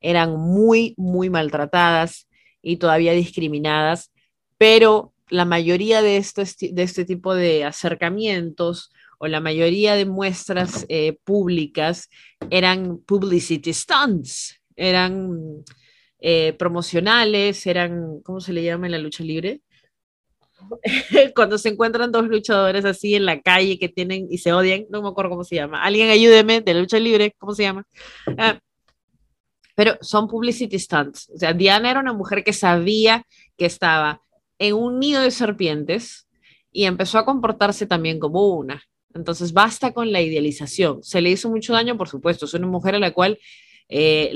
eran 0.01 0.35
muy, 0.35 0.93
muy 0.97 1.29
maltratadas 1.29 2.27
y 2.61 2.77
todavía 2.77 3.13
discriminadas, 3.13 4.11
pero 4.57 5.13
la 5.29 5.45
mayoría 5.45 6.01
de, 6.01 6.23
de 6.71 6.83
este 6.83 7.05
tipo 7.05 7.33
de 7.33 7.63
acercamientos 7.63 8.91
o 9.17 9.27
la 9.27 9.39
mayoría 9.39 9.95
de 9.95 10.05
muestras 10.05 10.85
eh, 10.89 11.17
públicas 11.23 12.09
eran 12.49 12.97
publicity 13.05 13.71
stunts, 13.71 14.59
eran 14.75 15.63
eh, 16.19 16.53
promocionales, 16.53 17.65
eran, 17.65 18.21
¿cómo 18.23 18.41
se 18.41 18.51
le 18.51 18.63
llama 18.63 18.87
en 18.87 18.91
la 18.93 18.97
lucha 18.97 19.23
libre? 19.23 19.61
Cuando 21.35 21.57
se 21.57 21.69
encuentran 21.69 22.11
dos 22.11 22.27
luchadores 22.27 22.85
así 22.85 23.15
en 23.15 23.25
la 23.25 23.41
calle 23.41 23.79
que 23.79 23.89
tienen 23.89 24.27
y 24.29 24.37
se 24.37 24.53
odian, 24.53 24.85
no 24.89 25.01
me 25.01 25.09
acuerdo 25.09 25.31
cómo 25.31 25.43
se 25.43 25.55
llama. 25.55 25.83
Alguien 25.83 26.09
ayúdeme 26.09 26.61
de 26.61 26.73
lucha 26.73 26.99
libre, 26.99 27.35
¿cómo 27.37 27.53
se 27.53 27.63
llama? 27.63 27.85
Ah, 28.37 28.59
pero 29.75 29.97
son 30.01 30.27
publicity 30.27 30.77
stunts. 30.77 31.29
O 31.33 31.37
sea, 31.37 31.53
Diana 31.53 31.91
era 31.91 31.99
una 31.99 32.13
mujer 32.13 32.43
que 32.43 32.53
sabía 32.53 33.25
que 33.57 33.65
estaba 33.65 34.21
en 34.59 34.75
un 34.75 34.99
nido 34.99 35.21
de 35.21 35.31
serpientes 35.31 36.27
y 36.71 36.85
empezó 36.85 37.17
a 37.17 37.25
comportarse 37.25 37.85
también 37.85 38.19
como 38.19 38.47
una. 38.55 38.83
Entonces, 39.13 39.53
basta 39.53 39.93
con 39.93 40.11
la 40.11 40.21
idealización. 40.21 41.03
Se 41.03 41.21
le 41.21 41.31
hizo 41.31 41.49
mucho 41.49 41.73
daño, 41.73 41.97
por 41.97 42.07
supuesto. 42.07 42.45
Es 42.45 42.53
una 42.53 42.67
mujer 42.67 42.95
a 42.95 42.99
la 42.99 43.11
cual, 43.11 43.39
eh, 43.93 44.31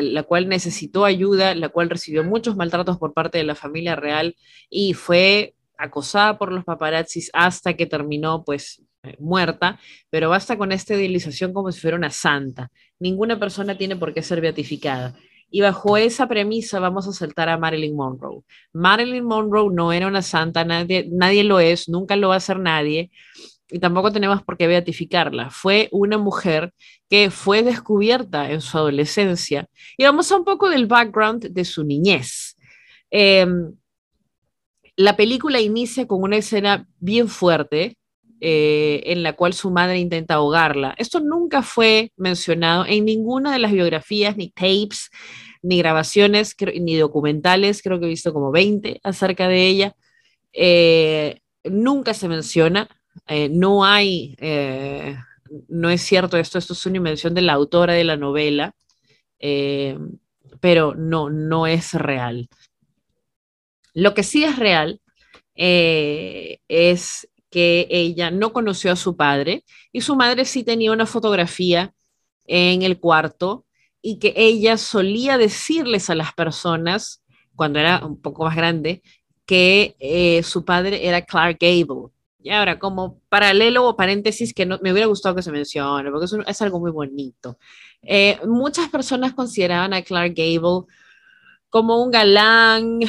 la, 0.00 0.22
cual 0.22 0.48
necesitó 0.48 1.04
ayuda, 1.04 1.56
la 1.56 1.70
cual 1.70 1.90
recibió 1.90 2.22
muchos 2.22 2.54
maltratos 2.54 2.98
por 2.98 3.12
parte 3.12 3.36
de 3.36 3.44
la 3.44 3.56
familia 3.56 3.96
real 3.96 4.36
y 4.70 4.94
fue 4.94 5.56
acosada 5.76 6.38
por 6.38 6.52
los 6.52 6.64
paparazzis 6.64 7.28
hasta 7.32 7.74
que 7.74 7.86
terminó, 7.86 8.44
pues, 8.44 8.82
eh, 9.02 9.16
muerta. 9.18 9.80
Pero 10.08 10.30
basta 10.30 10.56
con 10.56 10.70
esta 10.70 10.94
idealización 10.94 11.52
como 11.52 11.72
si 11.72 11.80
fuera 11.80 11.96
una 11.96 12.10
santa. 12.10 12.70
Ninguna 13.00 13.40
persona 13.40 13.76
tiene 13.76 13.96
por 13.96 14.14
qué 14.14 14.22
ser 14.22 14.40
beatificada. 14.40 15.16
Y 15.50 15.62
bajo 15.62 15.96
esa 15.96 16.28
premisa 16.28 16.78
vamos 16.78 17.08
a 17.08 17.12
saltar 17.12 17.48
a 17.48 17.58
Marilyn 17.58 17.96
Monroe. 17.96 18.42
Marilyn 18.72 19.24
Monroe 19.24 19.74
no 19.74 19.92
era 19.92 20.06
una 20.06 20.22
santa, 20.22 20.64
nadie, 20.64 21.08
nadie 21.10 21.42
lo 21.42 21.58
es, 21.58 21.88
nunca 21.88 22.14
lo 22.14 22.28
va 22.28 22.36
a 22.36 22.40
ser 22.40 22.60
nadie 22.60 23.10
y 23.70 23.78
tampoco 23.78 24.12
tenemos 24.12 24.42
por 24.42 24.56
qué 24.56 24.66
beatificarla. 24.66 25.50
Fue 25.50 25.88
una 25.92 26.18
mujer 26.18 26.72
que 27.10 27.30
fue 27.30 27.62
descubierta 27.62 28.50
en 28.50 28.60
su 28.60 28.78
adolescencia. 28.78 29.66
Y 29.96 30.04
vamos 30.04 30.30
a 30.30 30.36
un 30.36 30.44
poco 30.44 30.70
del 30.70 30.86
background 30.86 31.48
de 31.48 31.64
su 31.64 31.84
niñez. 31.84 32.56
Em, 33.10 33.74
la 34.96 35.16
película 35.16 35.60
inicia 35.60 36.06
con 36.06 36.22
una 36.22 36.36
escena 36.36 36.86
bien 36.98 37.28
fuerte 37.28 37.96
eh, 38.40 39.02
en 39.06 39.22
la 39.22 39.32
cual 39.32 39.54
su 39.54 39.70
madre 39.70 39.98
intenta 39.98 40.34
ahogarla. 40.34 40.94
Esto 40.98 41.20
nunca 41.20 41.62
fue 41.62 42.12
mencionado 42.16 42.84
en 42.86 43.04
ninguna 43.04 43.52
de 43.52 43.58
las 43.58 43.72
biografías, 43.72 44.36
ni 44.36 44.50
tapes, 44.50 45.10
ni 45.62 45.78
grabaciones, 45.78 46.54
ni 46.80 46.96
documentales, 46.96 47.82
creo 47.82 47.98
que 47.98 48.06
he 48.06 48.10
visto 48.10 48.32
como 48.32 48.50
20 48.52 49.00
acerca 49.02 49.48
de 49.48 49.66
ella. 49.66 49.96
Eh, 50.52 51.40
nunca 51.64 52.14
se 52.14 52.28
menciona, 52.28 52.88
eh, 53.26 53.48
no 53.48 53.84
hay, 53.84 54.36
eh, 54.38 55.16
no 55.68 55.90
es 55.90 56.02
cierto 56.02 56.36
esto, 56.36 56.58
esto 56.58 56.72
es 56.72 56.86
una 56.86 56.98
invención 56.98 57.34
de 57.34 57.42
la 57.42 57.54
autora 57.54 57.94
de 57.94 58.04
la 58.04 58.16
novela, 58.16 58.74
eh, 59.38 59.98
pero 60.60 60.94
no, 60.94 61.30
no 61.30 61.66
es 61.66 61.94
real. 61.94 62.48
Lo 63.94 64.14
que 64.14 64.22
sí 64.22 64.44
es 64.44 64.58
real 64.58 65.00
es 65.58 67.28
que 67.50 67.86
ella 67.88 68.30
no 68.30 68.52
conoció 68.52 68.92
a 68.92 68.96
su 68.96 69.16
padre 69.16 69.64
y 69.90 70.02
su 70.02 70.14
madre 70.14 70.44
sí 70.44 70.64
tenía 70.64 70.92
una 70.92 71.06
fotografía 71.06 71.94
en 72.44 72.82
el 72.82 73.00
cuarto 73.00 73.64
y 74.02 74.18
que 74.18 74.34
ella 74.36 74.76
solía 74.76 75.38
decirles 75.38 76.10
a 76.10 76.14
las 76.14 76.34
personas, 76.34 77.24
cuando 77.54 77.78
era 77.78 78.04
un 78.04 78.20
poco 78.20 78.44
más 78.44 78.54
grande, 78.54 79.02
que 79.46 80.42
su 80.44 80.64
padre 80.66 81.06
era 81.08 81.22
Clark 81.22 81.56
Gable. 81.58 82.10
Y 82.46 82.50
ahora, 82.50 82.78
como 82.78 83.18
paralelo 83.28 83.88
o 83.88 83.96
paréntesis 83.96 84.54
que 84.54 84.64
no, 84.64 84.78
me 84.80 84.92
hubiera 84.92 85.08
gustado 85.08 85.34
que 85.34 85.42
se 85.42 85.50
mencione, 85.50 86.12
porque 86.12 86.26
es, 86.46 86.62
algo 86.62 86.78
muy 86.78 86.92
bonito. 86.92 87.58
Eh, 88.02 88.38
muchas 88.46 88.88
personas 88.88 89.34
consideraban 89.34 89.92
a 89.92 90.02
Clark 90.02 90.32
Gable 90.36 90.86
como 91.70 92.00
un 92.00 92.12
galán 92.12 93.00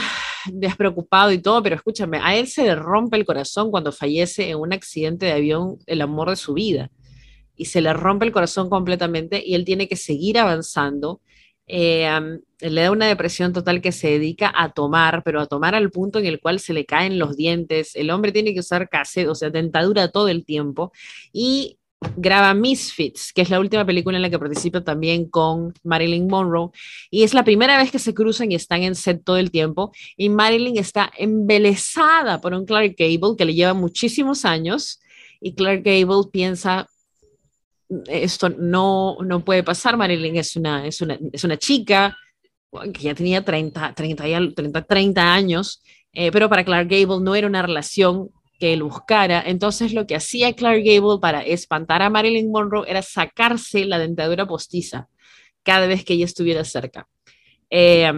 despreocupado 0.52 1.32
y 1.32 1.38
todo, 1.38 1.62
pero 1.62 1.76
escúchame, 1.76 2.18
a 2.20 2.36
él 2.36 2.48
se 2.48 2.64
le 2.64 2.74
rompe 2.74 3.16
el 3.16 3.26
corazón 3.26 3.70
cuando 3.70 3.92
fallece 3.92 4.50
en 4.50 4.58
un 4.58 4.74
accidente 4.74 5.28
de 5.28 5.34
avión 5.34 5.78
el 5.86 6.02
amor 6.02 6.32
de 6.32 6.36
su 6.36 6.56
vida. 6.56 6.90
Y 7.56 7.66
se 7.66 7.80
le 7.80 7.94
rompe 7.94 8.26
el 8.26 8.32
corazón 8.32 8.72
completamente 8.72 9.44
y 9.46 9.54
él 9.54 9.66
tiene 9.66 9.88
que 9.88 9.98
seguir 9.98 10.40
avanzando 10.40 11.22
eh, 11.68 12.10
le 12.60 12.82
da 12.82 12.92
una 12.92 13.08
depresión 13.08 13.54
total 13.54 13.82
que 13.82 13.92
se 13.92 14.10
dedica 14.10 14.52
a 14.56 14.72
tomar, 14.72 15.24
pero 15.24 15.42
a 15.42 15.48
tomar 15.48 15.76
al 15.76 15.92
punto 15.92 16.20
en 16.20 16.26
el 16.26 16.40
cual 16.40 16.60
se 16.60 16.74
le 16.74 16.86
caen 16.86 17.20
los 17.20 17.36
dientes. 17.36 17.96
El 17.96 18.10
hombre 18.10 18.32
tiene 18.32 18.54
que 18.54 18.62
usar 18.62 18.90
cassette, 18.90 19.28
o 19.28 19.36
sea, 19.36 19.50
dentadura 19.50 20.10
todo 20.10 20.30
el 20.30 20.46
tiempo. 20.46 20.92
Y 21.34 21.78
graba 22.16 22.54
Misfits, 22.54 23.34
que 23.34 23.42
es 23.42 23.50
la 23.50 23.60
última 23.60 23.86
película 23.86 24.18
en 24.18 24.22
la 24.22 24.30
que 24.30 24.40
participa 24.40 24.84
también 24.84 25.30
con 25.30 25.74
Marilyn 25.84 26.28
Monroe. 26.28 26.70
Y 27.10 27.24
es 27.24 27.34
la 27.34 27.44
primera 27.44 27.78
vez 27.78 27.92
que 27.92 28.00
se 28.00 28.14
cruzan 28.14 28.52
y 28.52 28.56
están 28.56 28.84
en 28.84 28.96
set 28.96 29.24
todo 29.24 29.38
el 29.38 29.52
tiempo. 29.52 29.92
Y 30.16 30.30
Marilyn 30.30 30.78
está 30.78 31.12
embelesada 31.18 32.40
por 32.40 32.54
un 32.54 32.66
Clark 32.66 32.96
Gable 32.98 33.36
que 33.38 33.46
le 33.46 33.54
lleva 33.56 33.74
muchísimos 33.74 34.46
años. 34.46 35.00
Y 35.42 35.54
Clark 35.54 35.84
Gable 35.84 36.30
piensa, 36.32 36.88
esto 38.08 38.50
no, 38.50 39.18
no 39.24 39.44
puede 39.44 39.64
pasar. 39.64 39.98
Marilyn 39.98 40.36
es 40.36 40.56
una, 40.56 40.86
es 40.86 41.02
una, 41.02 41.18
es 41.32 41.44
una 41.44 41.58
chica 41.58 42.18
que 42.94 43.02
ya 43.02 43.16
tenía 43.16 43.44
30, 43.44 43.94
30, 43.94 44.54
30, 44.54 44.82
30 44.84 45.34
años, 45.34 45.82
eh, 46.14 46.32
pero 46.32 46.50
para 46.50 46.66
Clark 46.66 46.90
Gable 46.90 47.24
no 47.24 47.36
era 47.36 47.48
una 47.48 47.62
relación 47.62 48.30
que 48.60 48.74
él 48.74 48.84
buscara. 48.84 49.44
Entonces 49.46 49.94
lo 49.94 50.06
que 50.06 50.16
hacía 50.16 50.54
Clark 50.54 50.84
Gable 50.84 51.20
para 51.22 51.42
espantar 51.42 52.02
a 52.02 52.10
Marilyn 52.10 52.52
Monroe 52.52 52.90
era 52.90 53.02
sacarse 53.02 53.86
la 53.86 54.00
dentadura 54.00 54.48
postiza 54.48 55.08
cada 55.64 55.88
vez 55.88 56.04
que 56.04 56.14
ella 56.14 56.26
estuviera 56.26 56.64
cerca. 56.64 57.08
Eh, 57.70 58.12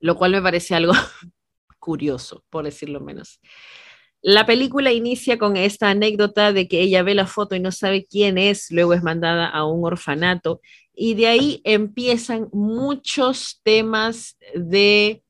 lo 0.00 0.16
cual 0.16 0.32
me 0.32 0.42
parece 0.42 0.74
algo 0.74 0.92
curioso, 1.78 2.44
por 2.50 2.64
decirlo 2.64 3.00
menos. 3.00 3.40
La 4.20 4.46
película 4.46 4.92
inicia 4.92 5.38
con 5.38 5.56
esta 5.56 5.90
anécdota 5.90 6.52
de 6.52 6.66
que 6.66 6.80
ella 6.80 7.02
ve 7.02 7.14
la 7.14 7.26
foto 7.26 7.54
y 7.54 7.60
no 7.60 7.70
sabe 7.70 8.04
quién 8.04 8.36
es, 8.36 8.70
luego 8.70 8.94
es 8.94 9.02
mandada 9.02 9.48
a 9.48 9.64
un 9.64 9.84
orfanato 9.84 10.60
y 11.00 11.14
de 11.14 11.28
ahí 11.28 11.60
empiezan 11.62 12.48
muchos 12.52 13.60
temas 13.62 14.36
de, 14.54 15.22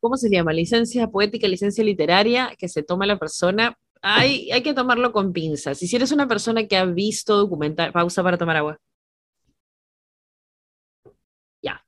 ¿cómo 0.00 0.16
se 0.16 0.28
llama? 0.28 0.52
Licencia 0.52 1.06
poética, 1.08 1.46
licencia 1.46 1.84
literaria 1.84 2.52
que 2.58 2.68
se 2.68 2.82
toma 2.82 3.06
la 3.06 3.16
persona. 3.16 3.78
Hay, 4.02 4.50
hay 4.50 4.62
que 4.62 4.74
tomarlo 4.74 5.12
con 5.12 5.32
pinzas. 5.32 5.80
Y 5.82 5.86
si 5.86 5.94
eres 5.94 6.10
una 6.10 6.26
persona 6.26 6.66
que 6.66 6.76
ha 6.76 6.84
visto 6.84 7.36
documental, 7.36 7.92
pausa 7.92 8.24
para 8.24 8.36
tomar 8.36 8.56
agua. 8.56 8.78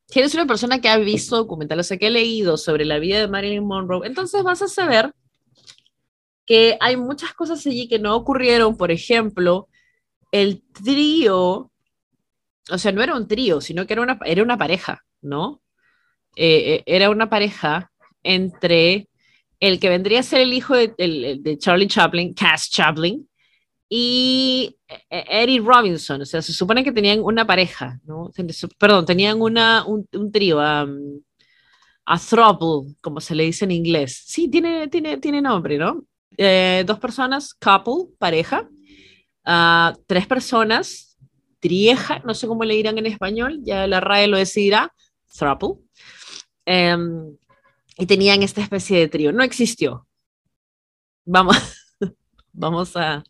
Si 0.09 0.21
eres 0.21 0.35
una 0.35 0.47
persona 0.47 0.81
que 0.81 0.89
ha 0.89 0.99
visto 0.99 1.37
documentales, 1.37 1.87
o 1.87 1.89
sea, 1.89 1.97
que 1.97 2.07
ha 2.07 2.11
leído 2.11 2.57
sobre 2.57 2.85
la 2.85 2.99
vida 2.99 3.19
de 3.21 3.29
Marilyn 3.29 3.67
Monroe, 3.67 4.07
entonces 4.07 4.43
vas 4.43 4.63
a 4.63 4.69
saber 4.69 5.13
que 6.47 6.77
hay 6.81 6.97
muchas 6.97 7.35
cosas 7.35 7.67
allí 7.67 7.89
que 7.89 7.99
no 7.99 8.15
ocurrieron. 8.15 8.77
Por 8.77 8.93
ejemplo, 8.93 9.69
el 10.31 10.63
trío, 10.73 11.73
o 12.71 12.79
sea, 12.79 12.93
no 12.93 13.03
era 13.03 13.17
un 13.17 13.27
trío, 13.27 13.61
sino 13.61 13.87
que 13.87 13.95
era 13.95 14.03
una, 14.03 14.19
era 14.25 14.43
una 14.43 14.57
pareja, 14.57 15.05
¿no? 15.21 15.61
Eh, 16.37 16.75
eh, 16.75 16.83
era 16.87 17.11
una 17.11 17.29
pareja 17.29 17.91
entre 18.23 19.09
el 19.59 19.81
que 19.81 19.89
vendría 19.89 20.21
a 20.21 20.23
ser 20.23 20.43
el 20.43 20.53
hijo 20.53 20.77
de, 20.77 21.39
de 21.41 21.59
Charlie 21.59 21.89
Chaplin, 21.89 22.35
Cass 22.35 22.71
Chaplin, 22.71 23.29
y 23.89 24.77
eh, 24.89 25.25
Eddie 25.29 25.61
Robinson, 25.61 26.23
o 26.23 26.25
sea, 26.25 26.43
se 26.43 26.53
supone 26.53 26.83
que 26.83 26.93
tenían 26.93 27.21
una 27.23 27.47
pareja, 27.47 28.01
¿no? 28.05 28.31
Perdón, 28.79 29.07
tenían 29.07 29.41
una, 29.41 29.85
un, 29.87 30.33
trío, 30.33 30.59
um, 30.59 31.21
a 32.05 32.19
throuple, 32.19 32.95
como 33.01 33.21
se 33.21 33.35
le 33.35 33.45
dice 33.45 33.65
en 33.65 33.73
inglés. 33.73 34.23
Sí, 34.27 34.49
tiene, 34.49 34.89
tiene, 34.89 35.19
tiene 35.19 35.41
nombre, 35.41 35.79
¿no? 35.79 36.05
eh, 36.37 36.85
dos 36.87 36.99
personas, 36.99 37.55
couple, 37.55 38.15
pareja, 38.19 38.69
uh, 39.47 39.97
tres 40.07 40.27
personas, 40.27 41.19
trieja, 41.61 42.21
no 42.21 42.35
sé 42.35 42.47
cómo 42.47 42.65
le 42.65 42.75
dirán 42.75 42.99
en 42.99 43.07
español, 43.07 43.61
ya 43.63 43.87
la 43.87 44.01
RAE 44.01 44.29
lo 44.29 44.37
decidirá, 44.37 44.93
throuple, 45.27 45.79
um, 46.67 47.37
y 47.99 48.07
tenían 48.07 48.43
esta 48.43 48.61
especie 48.61 48.99
de 48.99 49.09
trío. 49.09 49.33
No 49.33 49.43
existió. 49.43 50.07
Vamos, 51.25 51.57
vamos, 52.53 52.97
a, 52.97 53.25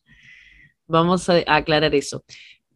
vamos 0.86 1.28
a 1.28 1.42
aclarar 1.46 1.94
eso. 1.94 2.24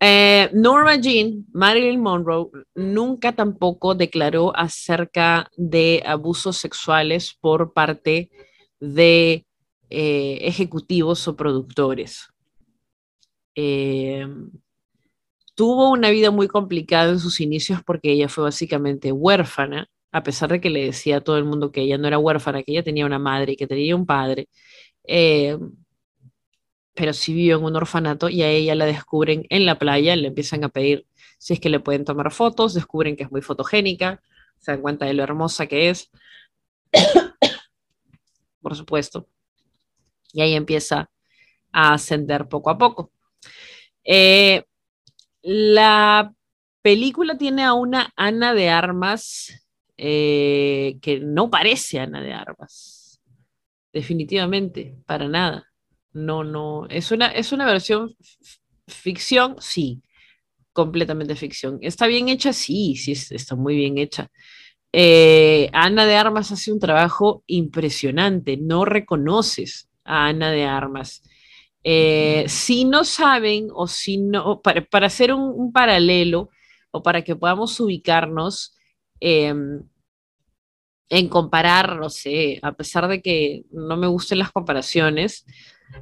Eh, 0.03 0.49
Norma 0.55 0.97
Jean, 0.97 1.45
Marilyn 1.53 2.01
Monroe, 2.01 2.51
nunca 2.75 3.33
tampoco 3.33 3.95
declaró 3.95 4.57
acerca 4.57 5.51
de 5.59 6.03
abusos 6.07 6.57
sexuales 6.57 7.37
por 7.39 7.75
parte 7.75 8.31
de 8.81 9.45
eh, 9.91 10.39
ejecutivos 10.41 11.29
o 11.29 11.37
productores. 11.37 12.29
Eh, 13.55 14.27
tuvo 15.55 15.91
una 15.91 16.09
vida 16.09 16.31
muy 16.31 16.49
complicada 16.49 17.11
en 17.13 17.21
sus 17.21 17.41
inicios 17.41 17.83
porque 17.85 18.13
ella 18.13 18.29
fue 18.31 18.45
básicamente 18.45 19.13
huérfana, 19.13 19.89
a 20.13 20.23
pesar 20.23 20.51
de 20.51 20.63
que 20.63 20.71
le 20.71 20.87
decía 20.87 21.19
a 21.19 21.21
todo 21.21 21.37
el 21.37 21.45
mundo 21.45 21.73
que 21.73 21.83
ella 21.83 21.99
no 21.99 22.09
era 22.09 22.19
huérfana, 22.19 22.63
que 22.63 22.73
ella 22.73 22.83
tenía 22.83 23.05
una 23.05 23.19
madre 23.19 23.53
y 23.53 23.57
que 23.57 23.67
tenía 23.67 23.95
un 23.95 24.07
padre 24.07 24.49
pero 27.01 27.15
sí 27.15 27.33
vivió 27.33 27.57
en 27.57 27.65
un 27.65 27.77
orfanato 27.77 28.29
y 28.29 28.43
a 28.43 28.51
ella 28.51 28.75
la 28.75 28.85
descubren 28.85 29.47
en 29.49 29.65
la 29.65 29.79
playa, 29.79 30.15
le 30.17 30.29
empiezan 30.29 30.65
a 30.65 30.69
pedir 30.69 31.07
si 31.39 31.55
es 31.55 31.59
que 31.59 31.71
le 31.71 31.81
pueden 31.81 32.05
tomar 32.05 32.31
fotos, 32.31 32.75
descubren 32.75 33.17
que 33.17 33.23
es 33.23 33.31
muy 33.31 33.41
fotogénica, 33.41 34.21
se 34.59 34.73
dan 34.73 34.83
cuenta 34.83 35.07
de 35.07 35.15
lo 35.15 35.23
hermosa 35.23 35.67
que 35.67 35.89
es, 35.89 36.11
por 38.61 38.77
supuesto, 38.77 39.27
y 40.35 40.43
ahí 40.43 40.53
empieza 40.53 41.11
a 41.73 41.95
ascender 41.95 42.49
poco 42.49 42.69
a 42.69 42.77
poco. 42.77 43.11
Eh, 44.05 44.65
la 45.41 46.35
película 46.83 47.39
tiene 47.39 47.65
a 47.65 47.73
una 47.73 48.13
Ana 48.15 48.53
de 48.53 48.69
Armas 48.69 49.67
eh, 49.97 50.99
que 51.01 51.19
no 51.19 51.49
parece 51.49 51.99
Ana 51.99 52.21
de 52.21 52.35
Armas, 52.35 53.23
definitivamente, 53.91 54.99
para 55.07 55.29
nada. 55.29 55.70
No, 56.13 56.45
no. 56.45 56.87
Es 56.89 57.13
una, 57.13 57.29
es 57.29 57.53
una 57.53 57.67
versión 57.67 58.15
ficción, 58.87 59.57
sí. 59.61 60.03
Completamente 60.73 61.37
ficción. 61.37 61.79
¿Está 61.83 62.07
bien 62.07 62.29
hecha? 62.29 62.53
Sí, 62.53 62.97
sí, 62.97 63.13
está 63.13 63.57
muy 63.57 63.77
bien 63.77 63.99
hecha. 63.99 64.31
Eh, 64.93 65.71
Ana 65.73 66.07
de 66.07 66.17
Armas 66.17 66.53
hace 66.53 66.73
un 66.73 66.81
trabajo 66.81 67.45
impresionante. 67.47 68.57
No 68.57 68.85
reconoces 68.85 69.89
a 70.05 70.27
Ana 70.29 70.51
de 70.51 70.65
Armas. 70.65 71.23
Eh, 71.83 72.45
si 72.49 72.85
no 72.85 73.05
saben 73.05 73.69
o 73.73 73.87
si 73.87 74.19
no, 74.19 74.61
para, 74.61 75.07
hacer 75.07 75.33
un, 75.33 75.73
paralelo 75.73 76.51
o 76.91 77.03
para 77.03 77.23
que 77.23 77.37
podamos 77.37 77.79
ubicarnos 77.81 78.77
em, 79.21 79.83
en 81.09 81.29
comparar, 81.29 81.97
no 81.97 82.11
sé, 82.11 82.59
a 82.63 82.73
pesar 82.73 83.09
de 83.09 83.23
que 83.23 83.65
no 83.73 83.97
me 83.97 84.07
gusten 84.07 84.39
las 84.39 84.53
comparaciones, 84.53 85.45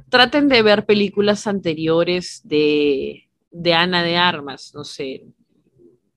traten 0.09 0.47
de 0.49 0.61
ver 0.61 0.85
películas 0.85 1.47
anteriores 1.47 2.41
de, 2.43 3.27
Ana 3.73 4.03
de 4.03 4.17
Armas, 4.17 4.71
no 4.73 4.83
sé, 4.83 5.25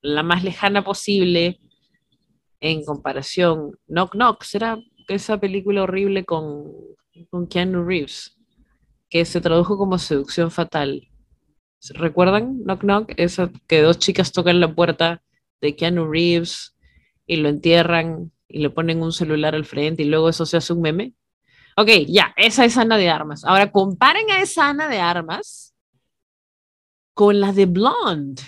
la 0.01 0.23
más 0.23 0.45
lejana 0.45 0.83
posible 0.85 1.61
en 2.61 2.85
comparación. 2.85 3.79
Knock 3.87 4.13
Knock, 4.13 4.43
será 4.43 4.79
esa 5.09 5.39
película 5.39 5.83
horrible 5.83 6.25
con, 6.25 6.73
con 7.31 7.47
Keanu 7.47 7.85
Reeves, 7.85 8.39
que 9.09 9.25
se 9.25 9.41
tradujo 9.41 9.77
como 9.77 9.99
Seducción 9.99 10.51
Fatal. 10.51 11.09
¿Recuerdan 11.95 12.63
Knock 12.63 12.81
Knock? 12.83 13.13
Esa 13.17 13.51
que 13.67 13.83
dos 13.83 13.99
chicas 13.99 14.33
tocan 14.33 14.61
la 14.61 14.75
puerta 14.75 15.23
de 15.61 15.77
Keanu 15.77 16.11
Reeves 16.11 16.77
y 17.27 17.37
lo 17.37 17.49
entierran 17.49 18.33
y 18.49 18.59
le 18.61 18.71
ponen 18.71 19.03
un 19.03 19.13
celular 19.13 19.55
al 19.55 19.65
frente 19.65 20.03
y 20.03 20.07
luego 20.07 20.29
eso 20.29 20.47
se 20.47 20.57
hace 20.57 20.73
un 20.73 20.83
meme. 20.83 21.15
Ok, 21.77 21.89
ya, 22.09 22.35
esa 22.37 22.65
es 22.65 22.77
Ana 22.77 22.99
de 22.99 23.09
Armas. 23.09 23.45
Ahora 23.45 23.71
comparen 23.71 24.31
a 24.31 24.43
esa 24.43 24.69
Ana 24.69 24.89
de 24.89 24.99
Armas 24.99 25.75
con 27.15 27.41
la 27.41 27.53
de 27.53 27.67
Blonde. 27.67 28.43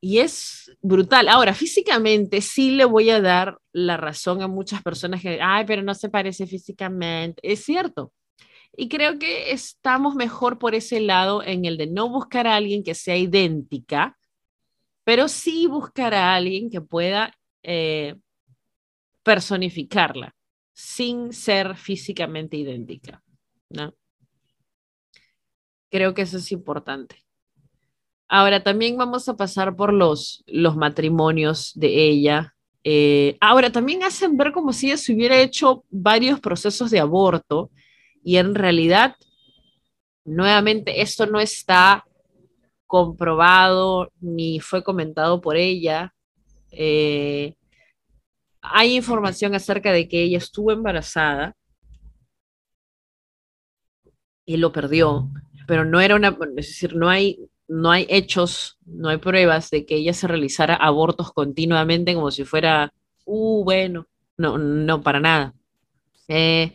Y 0.00 0.18
es 0.18 0.76
brutal. 0.82 1.28
Ahora, 1.28 1.54
físicamente 1.54 2.40
sí 2.40 2.70
le 2.72 2.84
voy 2.84 3.10
a 3.10 3.20
dar 3.20 3.58
la 3.72 3.96
razón 3.96 4.42
a 4.42 4.48
muchas 4.48 4.82
personas 4.82 5.22
que, 5.22 5.40
ay, 5.42 5.64
pero 5.66 5.82
no 5.82 5.94
se 5.94 6.08
parece 6.08 6.46
físicamente. 6.46 7.40
Es 7.42 7.64
cierto. 7.64 8.12
Y 8.76 8.88
creo 8.88 9.18
que 9.18 9.52
estamos 9.52 10.14
mejor 10.14 10.58
por 10.58 10.74
ese 10.74 11.00
lado 11.00 11.42
en 11.42 11.64
el 11.64 11.76
de 11.78 11.86
no 11.86 12.08
buscar 12.08 12.46
a 12.46 12.56
alguien 12.56 12.84
que 12.84 12.94
sea 12.94 13.16
idéntica, 13.16 14.18
pero 15.04 15.28
sí 15.28 15.66
buscar 15.66 16.14
a 16.14 16.34
alguien 16.34 16.70
que 16.70 16.80
pueda 16.80 17.32
eh, 17.62 18.16
personificarla 19.22 20.35
sin 20.78 21.32
ser 21.32 21.74
físicamente 21.74 22.58
idéntica, 22.58 23.22
¿no? 23.70 23.94
Creo 25.90 26.12
que 26.12 26.20
eso 26.20 26.36
es 26.36 26.52
importante. 26.52 27.24
Ahora 28.28 28.62
también 28.62 28.98
vamos 28.98 29.26
a 29.30 29.38
pasar 29.38 29.74
por 29.74 29.94
los, 29.94 30.44
los 30.46 30.76
matrimonios 30.76 31.72
de 31.76 32.08
ella. 32.10 32.54
Eh, 32.84 33.38
ahora 33.40 33.72
también 33.72 34.02
hacen 34.02 34.36
ver 34.36 34.52
como 34.52 34.74
si 34.74 34.88
ella 34.88 34.98
se 34.98 35.14
hubiera 35.14 35.40
hecho 35.40 35.86
varios 35.88 36.40
procesos 36.40 36.90
de 36.90 37.00
aborto 37.00 37.70
y 38.22 38.36
en 38.36 38.54
realidad, 38.54 39.16
nuevamente, 40.26 41.00
esto 41.00 41.24
no 41.24 41.40
está 41.40 42.04
comprobado 42.86 44.12
ni 44.20 44.60
fue 44.60 44.84
comentado 44.84 45.40
por 45.40 45.56
ella. 45.56 46.12
Eh, 46.70 47.54
hay 48.72 48.96
información 48.96 49.54
acerca 49.54 49.92
de 49.92 50.08
que 50.08 50.22
ella 50.22 50.38
estuvo 50.38 50.72
embarazada 50.72 51.56
y 54.44 54.56
lo 54.56 54.72
perdió, 54.72 55.28
pero 55.66 55.84
no 55.84 56.00
era 56.00 56.14
una, 56.14 56.36
es 56.56 56.68
decir, 56.68 56.94
no 56.94 57.08
hay, 57.08 57.48
no 57.68 57.90
hay 57.90 58.06
hechos, 58.08 58.78
no 58.86 59.08
hay 59.08 59.18
pruebas 59.18 59.70
de 59.70 59.84
que 59.84 59.96
ella 59.96 60.12
se 60.12 60.28
realizara 60.28 60.76
abortos 60.76 61.32
continuamente 61.32 62.14
como 62.14 62.30
si 62.30 62.44
fuera, 62.44 62.92
uh, 63.24 63.64
bueno, 63.64 64.06
no, 64.36 64.56
no, 64.58 65.02
para 65.02 65.20
nada. 65.20 65.54
Eh, 66.28 66.72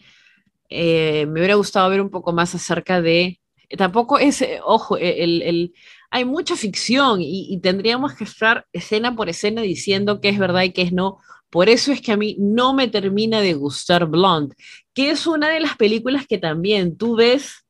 eh, 0.70 1.26
me 1.28 1.40
hubiera 1.40 1.56
gustado 1.56 1.90
ver 1.90 2.02
un 2.02 2.10
poco 2.10 2.34
más 2.34 2.54
acerca 2.56 3.02
de, 3.02 3.40
tampoco 3.78 4.20
es, 4.20 4.46
ojo, 4.64 4.98
el, 4.98 5.74
hay 6.10 6.26
mucha 6.26 6.56
ficción 6.56 7.22
y, 7.22 7.54
y, 7.54 7.60
tendríamos 7.62 8.14
que 8.16 8.26
estar 8.26 8.66
escena 8.74 9.16
por 9.16 9.30
escena 9.30 9.62
diciendo 9.62 10.20
qué 10.20 10.30
es 10.30 10.40
verdad 10.40 10.64
y 10.64 10.72
qué 10.72 10.82
es 10.82 10.92
no, 10.92 11.20
por 11.52 11.68
eso 11.68 11.92
es 11.92 12.02
que 12.02 12.14
a 12.14 12.18
mí 12.18 12.38
no 12.40 12.74
me 12.74 12.88
termina 12.88 13.42
de 13.42 13.54
gustar 13.54 14.06
Blonde, 14.06 14.56
que 14.94 15.12
es 15.12 15.28
una 15.28 15.50
de 15.50 15.60
las 15.60 15.76
películas 15.76 16.26
que 16.26 16.38
también 16.38 16.98
tú 16.98 17.18
ves 17.18 17.68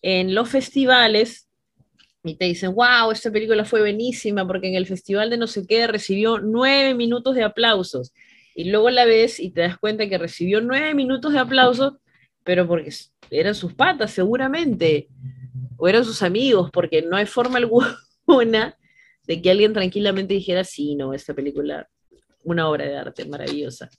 en 0.00 0.32
los 0.32 0.48
festivales 0.48 1.48
y 2.22 2.36
te 2.36 2.44
dicen, 2.44 2.72
wow, 2.72 3.10
esta 3.10 3.30
película 3.32 3.64
fue 3.64 3.80
buenísima 3.80 4.46
porque 4.46 4.68
en 4.68 4.76
el 4.76 4.86
festival 4.86 5.28
de 5.28 5.38
no 5.38 5.48
sé 5.48 5.66
qué 5.66 5.88
recibió 5.88 6.38
nueve 6.38 6.94
minutos 6.94 7.34
de 7.34 7.42
aplausos. 7.42 8.12
Y 8.54 8.70
luego 8.70 8.90
la 8.90 9.04
ves 9.04 9.40
y 9.40 9.50
te 9.50 9.62
das 9.62 9.76
cuenta 9.76 10.08
que 10.08 10.18
recibió 10.18 10.60
nueve 10.60 10.94
minutos 10.94 11.32
de 11.32 11.40
aplausos, 11.40 11.94
pero 12.44 12.66
porque 12.68 12.90
eran 13.30 13.56
sus 13.56 13.74
patas 13.74 14.12
seguramente, 14.12 15.08
o 15.76 15.88
eran 15.88 16.04
sus 16.04 16.22
amigos, 16.22 16.70
porque 16.72 17.02
no 17.02 17.16
hay 17.16 17.26
forma 17.26 17.58
alguna 17.58 18.78
de 19.26 19.42
que 19.42 19.50
alguien 19.50 19.72
tranquilamente 19.72 20.34
dijera, 20.34 20.62
sí, 20.62 20.94
no, 20.94 21.12
esta 21.12 21.34
película 21.34 21.88
una 22.46 22.68
obra 22.68 22.86
de 22.86 22.96
arte 22.96 23.24
maravillosa. 23.26 23.90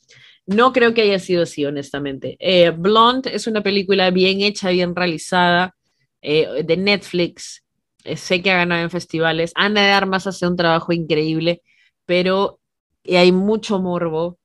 No 0.45 0.71
creo 0.73 0.93
que 0.93 1.01
haya 1.01 1.19
sido 1.19 1.43
así, 1.43 1.65
honestamente. 1.65 2.37
Eh, 2.39 2.71
Blonde 2.71 3.35
es 3.35 3.47
una 3.47 3.61
película 3.61 4.09
bien 4.09 4.41
hecha, 4.41 4.69
bien 4.69 4.95
realizada, 4.95 5.75
eh, 6.21 6.63
de 6.63 6.77
Netflix. 6.77 7.63
Eh, 8.03 8.15
sé 8.15 8.41
que 8.41 8.51
ha 8.51 8.57
ganado 8.57 8.81
en 8.81 8.89
festivales. 8.89 9.51
Ana 9.55 9.85
de 9.85 9.91
Armas 9.91 10.25
hace 10.25 10.47
un 10.47 10.55
trabajo 10.55 10.93
increíble, 10.93 11.61
pero 12.05 12.59
hay 13.05 13.31
mucho 13.31 13.79
morbo. 13.79 14.39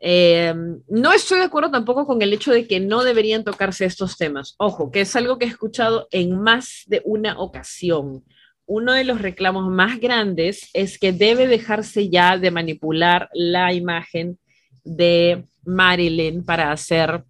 no 0.00 1.12
estoy 1.12 1.38
de 1.40 1.44
acuerdo 1.44 1.70
tampoco 1.70 2.06
con 2.06 2.22
el 2.22 2.32
hecho 2.32 2.52
de 2.52 2.66
que 2.66 2.80
no 2.80 3.04
deberían 3.04 3.44
tocarse 3.44 3.84
estos 3.84 4.16
temas. 4.16 4.54
Ojo, 4.58 4.90
que 4.90 5.02
es 5.02 5.14
algo 5.16 5.38
que 5.38 5.44
he 5.44 5.48
escuchado 5.48 6.08
en 6.10 6.40
más 6.40 6.84
de 6.86 7.02
una 7.04 7.38
ocasión 7.38 8.24
uno 8.68 8.92
de 8.92 9.02
los 9.02 9.22
reclamos 9.22 9.70
más 9.70 9.98
grandes 9.98 10.68
es 10.74 10.98
que 10.98 11.12
debe 11.12 11.46
dejarse 11.46 12.10
ya 12.10 12.36
de 12.36 12.50
manipular 12.50 13.30
la 13.32 13.72
imagen 13.72 14.38
de 14.84 15.46
Marilyn 15.64 16.44
para 16.44 16.70
hacer 16.70 17.24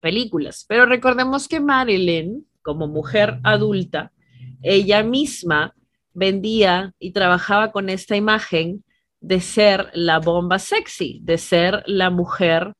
películas. 0.00 0.64
Pero 0.68 0.86
recordemos 0.86 1.48
que 1.48 1.58
Marilyn, 1.58 2.46
como 2.62 2.86
mujer 2.86 3.40
adulta, 3.42 4.12
ella 4.62 5.02
misma 5.02 5.74
vendía 6.14 6.94
y 7.00 7.10
trabajaba 7.10 7.72
con 7.72 7.88
esta 7.88 8.14
imagen 8.14 8.84
de 9.20 9.40
ser 9.40 9.90
la 9.92 10.20
bomba 10.20 10.60
sexy, 10.60 11.18
de 11.24 11.36
ser 11.36 11.82
la 11.86 12.10
mujer 12.10 12.74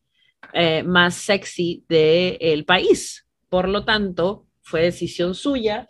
eh, 0.52 0.84
más 0.84 1.16
sexy 1.16 1.84
del 1.88 2.64
país. 2.64 3.26
Por 3.48 3.68
lo 3.68 3.84
tanto, 3.84 4.46
fue 4.62 4.82
decisión 4.82 5.34
suya. 5.34 5.88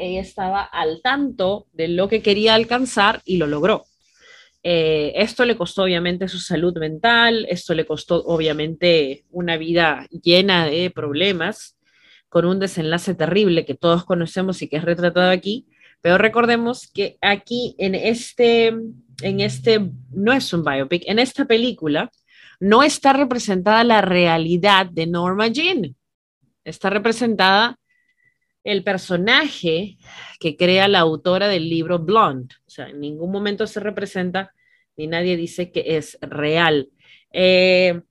Ella 0.00 0.20
estaba 0.20 0.62
al 0.62 1.02
tanto 1.02 1.66
de 1.72 1.88
lo 1.88 2.08
que 2.08 2.22
quería 2.22 2.54
alcanzar 2.54 3.20
y 3.24 3.36
lo 3.36 3.46
logró. 3.46 3.84
Eh, 4.62 5.12
esto 5.16 5.44
le 5.44 5.56
costó 5.56 5.84
obviamente 5.84 6.28
su 6.28 6.38
salud 6.38 6.76
mental, 6.78 7.46
esto 7.48 7.74
le 7.74 7.86
costó 7.86 8.22
obviamente 8.24 9.24
una 9.30 9.56
vida 9.56 10.06
llena 10.10 10.66
de 10.66 10.90
problemas, 10.90 11.78
con 12.28 12.44
un 12.44 12.60
desenlace 12.60 13.14
terrible 13.14 13.64
que 13.66 13.74
todos 13.74 14.04
conocemos 14.04 14.62
y 14.62 14.68
que 14.68 14.76
es 14.76 14.84
retratado 14.84 15.30
aquí, 15.30 15.66
pero 16.00 16.16
recordemos 16.16 16.90
que 16.92 17.18
aquí 17.20 17.74
en 17.78 17.94
este, 17.94 18.68
en 18.68 19.40
este, 19.40 19.90
no 20.10 20.32
es 20.32 20.52
un 20.52 20.64
biopic, 20.64 21.02
en 21.06 21.18
esta 21.18 21.44
película 21.44 22.10
no 22.60 22.82
está 22.82 23.12
representada 23.14 23.82
la 23.84 24.00
realidad 24.00 24.86
de 24.86 25.06
Norma 25.06 25.48
Jean, 25.48 25.96
está 26.64 26.90
representada 26.90 27.79
el 28.64 28.84
personaje 28.84 29.98
que 30.38 30.56
crea 30.56 30.88
la 30.88 31.00
autora 31.00 31.48
del 31.48 31.68
libro 31.68 31.98
Blonde. 31.98 32.54
O 32.66 32.70
sea, 32.70 32.88
en 32.88 33.00
ningún 33.00 33.30
momento 33.32 33.66
se 33.66 33.80
representa 33.80 34.52
ni 34.96 35.06
nadie 35.06 35.36
dice 35.36 35.72
que 35.72 35.96
es 35.96 36.18
real. 36.20 36.90
Eh, 37.32 38.02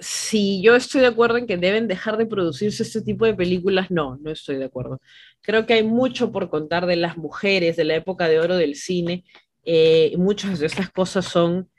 si 0.00 0.60
yo 0.62 0.74
estoy 0.74 1.02
de 1.02 1.06
acuerdo 1.06 1.38
en 1.38 1.46
que 1.46 1.56
deben 1.56 1.86
dejar 1.88 2.16
de 2.16 2.26
producirse 2.26 2.82
este 2.82 3.00
tipo 3.02 3.24
de 3.24 3.34
películas, 3.34 3.90
no, 3.90 4.18
no 4.18 4.30
estoy 4.30 4.56
de 4.56 4.64
acuerdo. 4.64 5.00
Creo 5.40 5.66
que 5.66 5.74
hay 5.74 5.82
mucho 5.84 6.32
por 6.32 6.50
contar 6.50 6.86
de 6.86 6.96
las 6.96 7.16
mujeres 7.16 7.76
de 7.76 7.84
la 7.84 7.94
época 7.94 8.28
de 8.28 8.40
oro 8.40 8.56
del 8.56 8.74
cine. 8.74 9.24
Eh, 9.64 10.14
muchas 10.18 10.58
de 10.58 10.66
estas 10.66 10.90
cosas 10.90 11.26
son, 11.26 11.70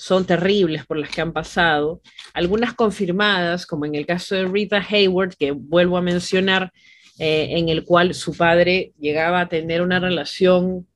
son 0.00 0.24
terribles 0.24 0.86
por 0.86 0.96
las 0.96 1.10
que 1.10 1.20
han 1.20 1.34
pasado. 1.34 2.00
Algunas 2.32 2.72
confirmadas, 2.72 3.66
como 3.66 3.84
en 3.84 3.94
el 3.94 4.06
caso 4.06 4.34
de 4.34 4.46
Rita 4.46 4.82
Hayward, 4.88 5.34
que 5.36 5.50
vuelvo 5.50 5.98
a 5.98 6.00
mencionar, 6.00 6.72
eh, 7.18 7.48
en 7.50 7.68
el 7.68 7.84
cual 7.84 8.14
su 8.14 8.34
padre 8.34 8.94
llegaba 8.98 9.42
a 9.42 9.48
tener 9.50 9.82
una 9.82 10.00
relación 10.00 10.88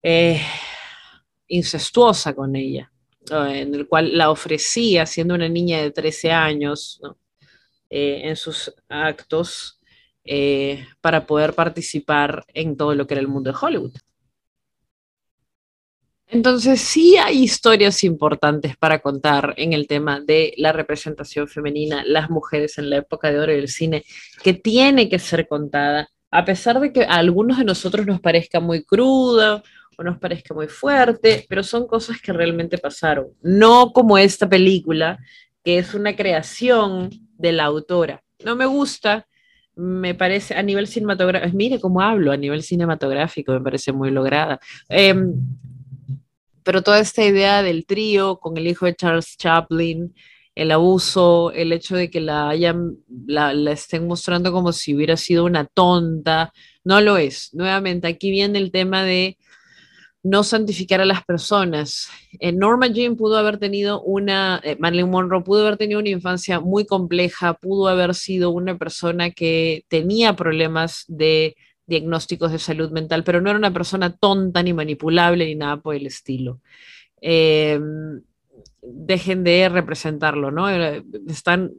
eh, 0.00 0.40
incestuosa 1.48 2.34
con 2.34 2.54
ella 2.54 2.92
en 3.28 3.74
el 3.74 3.88
cual 3.88 4.16
la 4.16 4.30
ofrecía 4.30 5.04
siendo 5.04 5.34
una 5.34 5.48
niña 5.48 5.82
de 5.82 5.90
13 5.90 6.30
años 6.30 7.00
eh, 7.90 8.20
en 8.22 8.36
sus 8.36 8.72
actos 8.88 9.80
para 11.00 11.26
poder 11.26 11.54
participar 11.54 12.44
en 12.54 12.76
todo 12.76 12.94
lo 12.94 13.08
que 13.08 13.14
era 13.14 13.20
el 13.20 13.28
mundo 13.28 13.50
de 13.50 13.58
Hollywood. 13.60 13.94
Entonces 16.28 16.80
sí 16.80 17.16
hay 17.16 17.44
historias 17.44 18.02
importantes 18.02 18.76
para 18.76 18.98
contar 18.98 19.54
en 19.56 19.72
el 19.72 19.86
tema 19.86 20.20
de 20.20 20.54
la 20.56 20.72
representación 20.72 21.46
femenina, 21.46 22.02
las 22.04 22.30
mujeres 22.30 22.78
en 22.78 22.90
la 22.90 22.96
época 22.96 23.30
de 23.30 23.38
oro 23.38 23.52
del 23.52 23.68
cine, 23.68 24.04
que 24.42 24.52
tiene 24.52 25.08
que 25.08 25.20
ser 25.20 25.46
contada, 25.46 26.08
a 26.30 26.44
pesar 26.44 26.80
de 26.80 26.92
que 26.92 27.04
a 27.04 27.14
algunos 27.14 27.58
de 27.58 27.64
nosotros 27.64 28.06
nos 28.06 28.20
parezca 28.20 28.58
muy 28.58 28.82
cruda 28.84 29.62
o 29.96 30.02
nos 30.02 30.18
parezca 30.18 30.52
muy 30.52 30.66
fuerte, 30.66 31.46
pero 31.48 31.62
son 31.62 31.86
cosas 31.86 32.20
que 32.20 32.32
realmente 32.32 32.76
pasaron. 32.76 33.28
No 33.42 33.92
como 33.92 34.18
esta 34.18 34.48
película, 34.48 35.18
que 35.64 35.78
es 35.78 35.94
una 35.94 36.16
creación 36.16 37.10
de 37.38 37.52
la 37.52 37.64
autora. 37.64 38.22
No 38.44 38.56
me 38.56 38.66
gusta, 38.66 39.26
me 39.76 40.14
parece 40.14 40.54
a 40.54 40.62
nivel 40.62 40.86
cinematográfico, 40.86 41.56
mire 41.56 41.80
cómo 41.80 42.00
hablo, 42.00 42.32
a 42.32 42.36
nivel 42.36 42.62
cinematográfico 42.62 43.52
me 43.52 43.60
parece 43.60 43.92
muy 43.92 44.10
lograda. 44.10 44.58
Em, 44.88 45.34
pero 46.66 46.82
toda 46.82 46.98
esta 46.98 47.24
idea 47.24 47.62
del 47.62 47.86
trío 47.86 48.40
con 48.40 48.56
el 48.56 48.66
hijo 48.66 48.86
de 48.86 48.96
Charles 48.96 49.36
Chaplin, 49.36 50.12
el 50.56 50.72
abuso, 50.72 51.52
el 51.52 51.72
hecho 51.72 51.94
de 51.94 52.10
que 52.10 52.20
la 52.20 52.48
hayan, 52.48 52.96
la, 53.24 53.54
la, 53.54 53.70
estén 53.70 54.08
mostrando 54.08 54.50
como 54.50 54.72
si 54.72 54.92
hubiera 54.92 55.16
sido 55.16 55.44
una 55.44 55.66
tonta, 55.66 56.52
no 56.82 57.00
lo 57.00 57.18
es. 57.18 57.54
Nuevamente, 57.54 58.08
aquí 58.08 58.32
viene 58.32 58.58
el 58.58 58.72
tema 58.72 59.04
de 59.04 59.38
no 60.24 60.42
santificar 60.42 61.00
a 61.00 61.04
las 61.04 61.24
personas. 61.24 62.08
Eh, 62.40 62.50
Norma 62.50 62.88
Jean 62.88 63.14
pudo 63.14 63.38
haber 63.38 63.58
tenido 63.58 64.02
una, 64.02 64.60
eh, 64.64 64.76
Marilyn 64.80 65.08
Monroe 65.08 65.44
pudo 65.44 65.62
haber 65.62 65.76
tenido 65.76 66.00
una 66.00 66.08
infancia 66.08 66.58
muy 66.58 66.84
compleja, 66.84 67.54
pudo 67.54 67.86
haber 67.86 68.12
sido 68.16 68.50
una 68.50 68.76
persona 68.76 69.30
que 69.30 69.84
tenía 69.86 70.34
problemas 70.34 71.04
de 71.06 71.54
diagnósticos 71.86 72.52
de 72.52 72.58
salud 72.58 72.90
mental, 72.90 73.24
pero 73.24 73.40
no 73.40 73.50
era 73.50 73.58
una 73.58 73.72
persona 73.72 74.16
tonta 74.16 74.62
ni 74.62 74.72
manipulable 74.72 75.46
ni 75.46 75.54
nada 75.54 75.76
por 75.78 75.94
el 75.94 76.06
estilo. 76.06 76.60
Em, 77.20 78.22
dejen 78.82 79.44
de 79.44 79.68
representarlo, 79.68 80.50
¿no? 80.50 80.70
Eh, 80.70 81.04
están, 81.28 81.72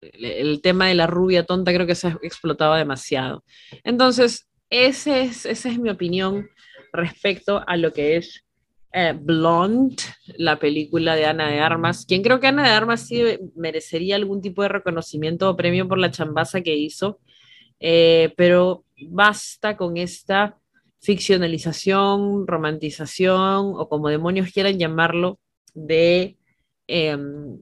el 0.00 0.60
tema 0.62 0.88
de 0.88 0.94
la 0.94 1.06
rubia 1.06 1.44
tonta 1.44 1.72
creo 1.72 1.86
que 1.86 1.94
se 1.94 2.08
ha 2.08 2.18
explotado 2.22 2.74
demasiado. 2.74 3.44
Entonces, 3.84 4.48
es, 4.70 5.06
esa 5.06 5.68
es 5.68 5.78
mi 5.78 5.90
opinión 5.90 6.48
respecto 6.92 7.62
a 7.66 7.76
lo 7.76 7.92
que 7.92 8.16
es 8.16 8.44
eh, 8.92 9.14
Blonde, 9.18 10.02
la 10.38 10.58
película 10.58 11.14
de 11.16 11.26
Ana 11.26 11.50
de 11.50 11.60
Armas, 11.60 12.06
quien 12.06 12.22
creo 12.22 12.40
que 12.40 12.46
Ana 12.46 12.62
de 12.62 12.70
Armas 12.70 13.06
sí 13.06 13.22
merecería 13.54 14.16
algún 14.16 14.40
tipo 14.40 14.62
de 14.62 14.68
reconocimiento 14.68 15.50
o 15.50 15.56
premio 15.56 15.86
por 15.86 15.98
la 15.98 16.10
chambaza 16.10 16.62
que 16.62 16.74
hizo, 16.76 17.20
eh, 17.80 18.32
pero 18.36 18.84
basta 19.08 19.76
con 19.76 19.96
esta 19.96 20.58
ficcionalización, 21.00 22.46
romantización 22.46 23.74
o 23.76 23.88
como 23.88 24.08
demonios 24.08 24.50
quieran 24.52 24.78
llamarlo, 24.78 25.38
de 25.74 26.38
em, 26.86 27.58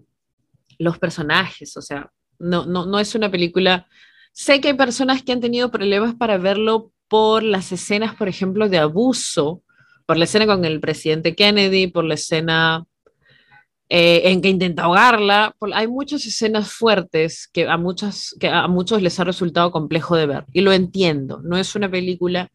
los 0.79 0.99
personajes, 0.99 1.77
o 1.77 1.83
sea, 1.83 2.11
no, 2.39 2.65
no, 2.67 2.87
no 2.87 2.99
es 2.99 3.15
una 3.15 3.31
película... 3.31 3.87
Sé 4.33 4.61
que 4.61 4.69
hay 4.69 4.75
personas 4.75 5.23
que 5.23 5.33
han 5.33 5.41
tenido 5.41 5.71
problemas 5.71 6.15
para 6.15 6.39
verlo 6.39 6.93
por 7.09 7.43
las 7.43 7.71
escenas, 7.71 8.15
por 8.17 8.29
ejemplo, 8.29 8.69
de 8.69 8.79
abuso, 8.79 9.63
por 10.07 10.17
la 10.17 10.25
escena 10.25 10.47
con 10.47 10.65
el 10.65 10.81
presidente 10.81 11.35
Kennedy, 11.35 11.87
por 11.87 12.05
la 12.05 12.15
escena 12.15 12.87
eh, 13.89 14.23
en 14.25 14.41
que 14.41 14.49
intenta 14.49 14.85
ahogarla. 14.85 15.55
hay 15.75 15.87
muchas 15.89 16.25
escenas 16.27 16.73
fuertes 16.73 17.49
que 17.53 17.69
a, 17.69 17.77
muchas, 17.77 18.35
que 18.41 18.49
a 18.49 18.67
muchos 18.69 19.03
les 19.03 19.19
ha 19.21 19.25
resultado 19.25 19.71
complejo 19.71 20.17
de 20.17 20.27
ver. 20.27 20.45
Y 20.53 20.61
lo 20.63 20.73
entiendo, 20.73 21.41
no 21.43 21.57
es 21.57 21.75
una 21.75 21.91
película 21.91 22.51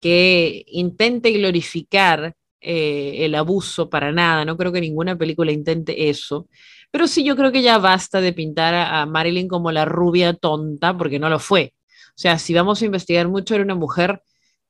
que 0.00 0.64
intente 0.68 1.32
glorificar 1.32 2.34
eh, 2.60 3.24
el 3.24 3.34
abuso 3.34 3.90
para 3.90 4.12
nada, 4.12 4.44
no 4.44 4.56
creo 4.56 4.72
que 4.72 4.80
ninguna 4.80 5.16
película 5.16 5.52
intente 5.52 6.10
eso. 6.10 6.48
Pero 6.90 7.06
sí, 7.06 7.24
yo 7.24 7.36
creo 7.36 7.52
que 7.52 7.62
ya 7.62 7.78
basta 7.78 8.20
de 8.20 8.32
pintar 8.32 8.74
a 8.74 9.06
Marilyn 9.06 9.48
como 9.48 9.70
la 9.72 9.84
rubia 9.84 10.34
tonta, 10.34 10.96
porque 10.96 11.18
no 11.18 11.28
lo 11.28 11.38
fue. 11.38 11.74
O 12.10 12.18
sea, 12.22 12.38
si 12.38 12.52
vamos 12.54 12.82
a 12.82 12.84
investigar 12.84 13.28
mucho, 13.28 13.54
era 13.54 13.64
una 13.64 13.74
mujer 13.74 14.22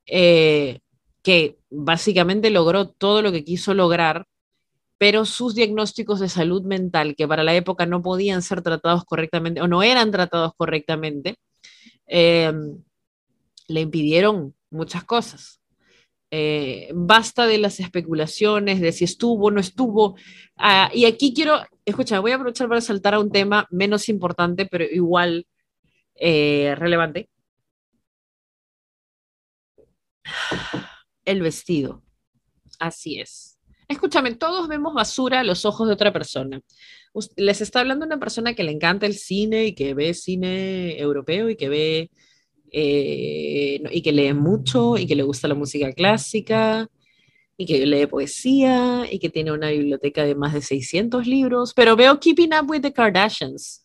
eh, 0.07 0.81
que 1.23 1.59
básicamente 1.71 2.51
logró 2.51 2.89
todo 2.89 3.23
lo 3.23 3.33
que 3.33 3.45
quiso 3.45 3.75
lograr, 3.75 4.27
pero 5.01 5.25
sus 5.25 5.55
diagnósticos 5.55 6.21
de 6.21 6.29
salud 6.29 6.63
mental, 6.65 7.17
que 7.17 7.27
para 7.27 7.43
la 7.43 7.55
época 7.55 7.87
no 7.87 8.03
podían 8.03 8.43
ser 8.43 8.61
tratados 8.61 9.07
correctamente 9.07 9.63
o 9.63 9.67
no 9.67 9.83
eran 9.83 10.11
tratados 10.11 10.53
correctamente, 10.55 11.37
eh, 12.07 12.53
le 13.69 13.81
impidieron 13.81 14.55
muchas 14.71 15.05
cosas. 15.05 15.63
Eh, 16.31 16.91
basta 16.95 17.47
de 17.47 17.57
las 17.57 17.81
especulaciones 17.81 18.79
de 18.83 18.93
si 18.93 19.05
estuvo 19.05 19.47
o 19.47 19.51
no 19.51 19.61
estuvo. 19.61 20.17
Ah, 20.57 20.91
y 20.93 21.07
aquí 21.07 21.33
quiero, 21.33 21.63
escucha, 21.87 22.21
voy 22.21 22.33
a 22.33 22.35
aprovechar 22.35 22.69
para 22.69 22.83
saltar 22.83 23.15
a 23.15 23.21
un 23.21 23.33
tema 23.33 23.67
menos 23.71 24.11
importante, 24.11 24.67
pero 24.67 24.85
igual 24.85 25.47
relevante, 26.15 27.31
el 31.25 31.41
vestido. 31.41 32.03
Así 32.79 33.19
es. 33.19 33.60
Escúchame, 33.91 34.37
todos 34.37 34.69
vemos 34.69 34.95
basura 34.95 35.41
a 35.41 35.45
los 35.45 35.65
ojos 35.65 35.89
de 35.89 35.95
otra 35.95 36.13
persona. 36.13 36.61
Les 37.37 37.61
está 37.61 37.81
hablando 37.81 38.07
una 38.07 38.21
persona 38.21 38.55
que 38.55 38.63
le 38.63 38.71
encanta 38.71 39.05
el 39.05 39.15
cine 39.15 39.67
y 39.67 39.75
que 39.75 39.95
ve 39.95 40.15
cine 40.15 40.97
europeo 41.01 41.51
y 41.51 41.57
que 41.57 41.69
ve 41.69 42.11
eh, 42.71 43.83
y 43.91 44.03
que 44.03 44.13
lee 44.13 44.33
mucho 44.33 44.97
y 44.97 45.09
que 45.09 45.17
le 45.17 45.25
gusta 45.25 45.49
la 45.49 45.57
música 45.57 45.93
clásica 45.93 46.89
y 47.57 47.67
que 47.67 47.85
lee 47.85 48.07
poesía 48.07 49.09
y 49.11 49.19
que 49.19 49.29
tiene 49.29 49.51
una 49.51 49.71
biblioteca 49.71 50.23
de 50.23 50.37
más 50.37 50.53
de 50.53 50.63
600 50.63 51.27
libros, 51.27 51.75
pero 51.75 51.97
veo 51.97 52.21
Keeping 52.21 52.55
Up 52.55 52.71
with 52.71 52.83
the 52.83 52.93
Kardashians. 52.93 53.85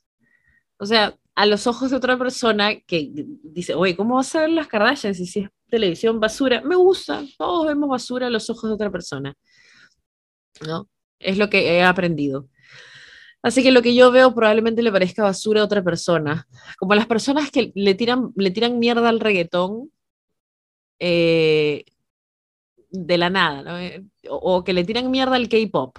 O 0.77 0.85
sea, 0.85 1.17
a 1.33 1.47
los 1.47 1.65
ojos 1.65 1.89
de 1.89 1.97
otra 1.97 2.15
persona 2.15 2.79
que 2.81 3.09
dice, 3.41 3.73
oye, 3.73 3.95
¿cómo 3.95 4.15
vas 4.15 4.35
a 4.35 4.41
ver 4.41 4.51
las 4.51 4.67
Kardashians 4.67 5.17
si 5.17 5.39
es 5.39 5.49
televisión 5.67 6.19
basura? 6.19 6.61
Me 6.61 6.75
gusta, 6.75 7.23
todos 7.39 7.65
vemos 7.65 7.89
basura 7.89 8.27
a 8.27 8.29
los 8.29 8.51
ojos 8.51 8.69
de 8.69 8.75
otra 8.75 8.91
persona. 8.91 9.35
¿No? 10.65 10.89
Es 11.19 11.37
lo 11.37 11.49
que 11.49 11.73
he 11.73 11.83
aprendido. 11.83 12.47
Así 13.41 13.61
que 13.63 13.71
lo 13.71 13.81
que 13.81 13.93
yo 13.95 14.11
veo 14.11 14.33
probablemente 14.33 14.81
le 14.81 14.91
parezca 14.91 15.23
basura 15.23 15.61
a 15.61 15.65
otra 15.65 15.83
persona. 15.83 16.47
Como 16.77 16.95
las 16.95 17.05
personas 17.05 17.51
que 17.51 17.71
le 17.75 17.93
tiran, 17.95 18.33
le 18.35 18.51
tiran 18.51 18.79
mierda 18.79 19.09
al 19.09 19.19
reggaetón 19.19 19.91
eh, 20.99 21.85
de 22.89 23.17
la 23.17 23.29
nada, 23.29 23.61
¿no? 23.63 23.77
Eh, 23.77 24.03
o, 24.29 24.63
que 24.63 24.73
le 24.73 24.83
tiran 24.83 25.11
mierda 25.11 25.35
al 25.35 25.49
K-pop. 25.49 25.97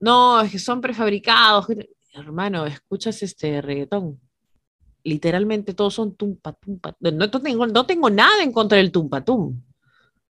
No, 0.00 0.40
es 0.40 0.52
que 0.52 0.58
son 0.58 0.80
prefabricados 0.80 1.66
hermano, 2.14 2.66
escuchas 2.66 3.22
este 3.22 3.60
reggaetón. 3.62 4.20
Literalmente 5.04 5.74
todos 5.74 5.94
son 5.94 6.14
tumpa, 6.14 6.52
tumpa. 6.52 6.96
No, 7.00 7.30
tengo, 7.30 7.66
no 7.66 7.86
tengo 7.86 8.10
nada 8.10 8.42
en 8.42 8.52
contra 8.52 8.78
del 8.78 8.92
tumpa, 8.92 9.24
tum. 9.24 9.62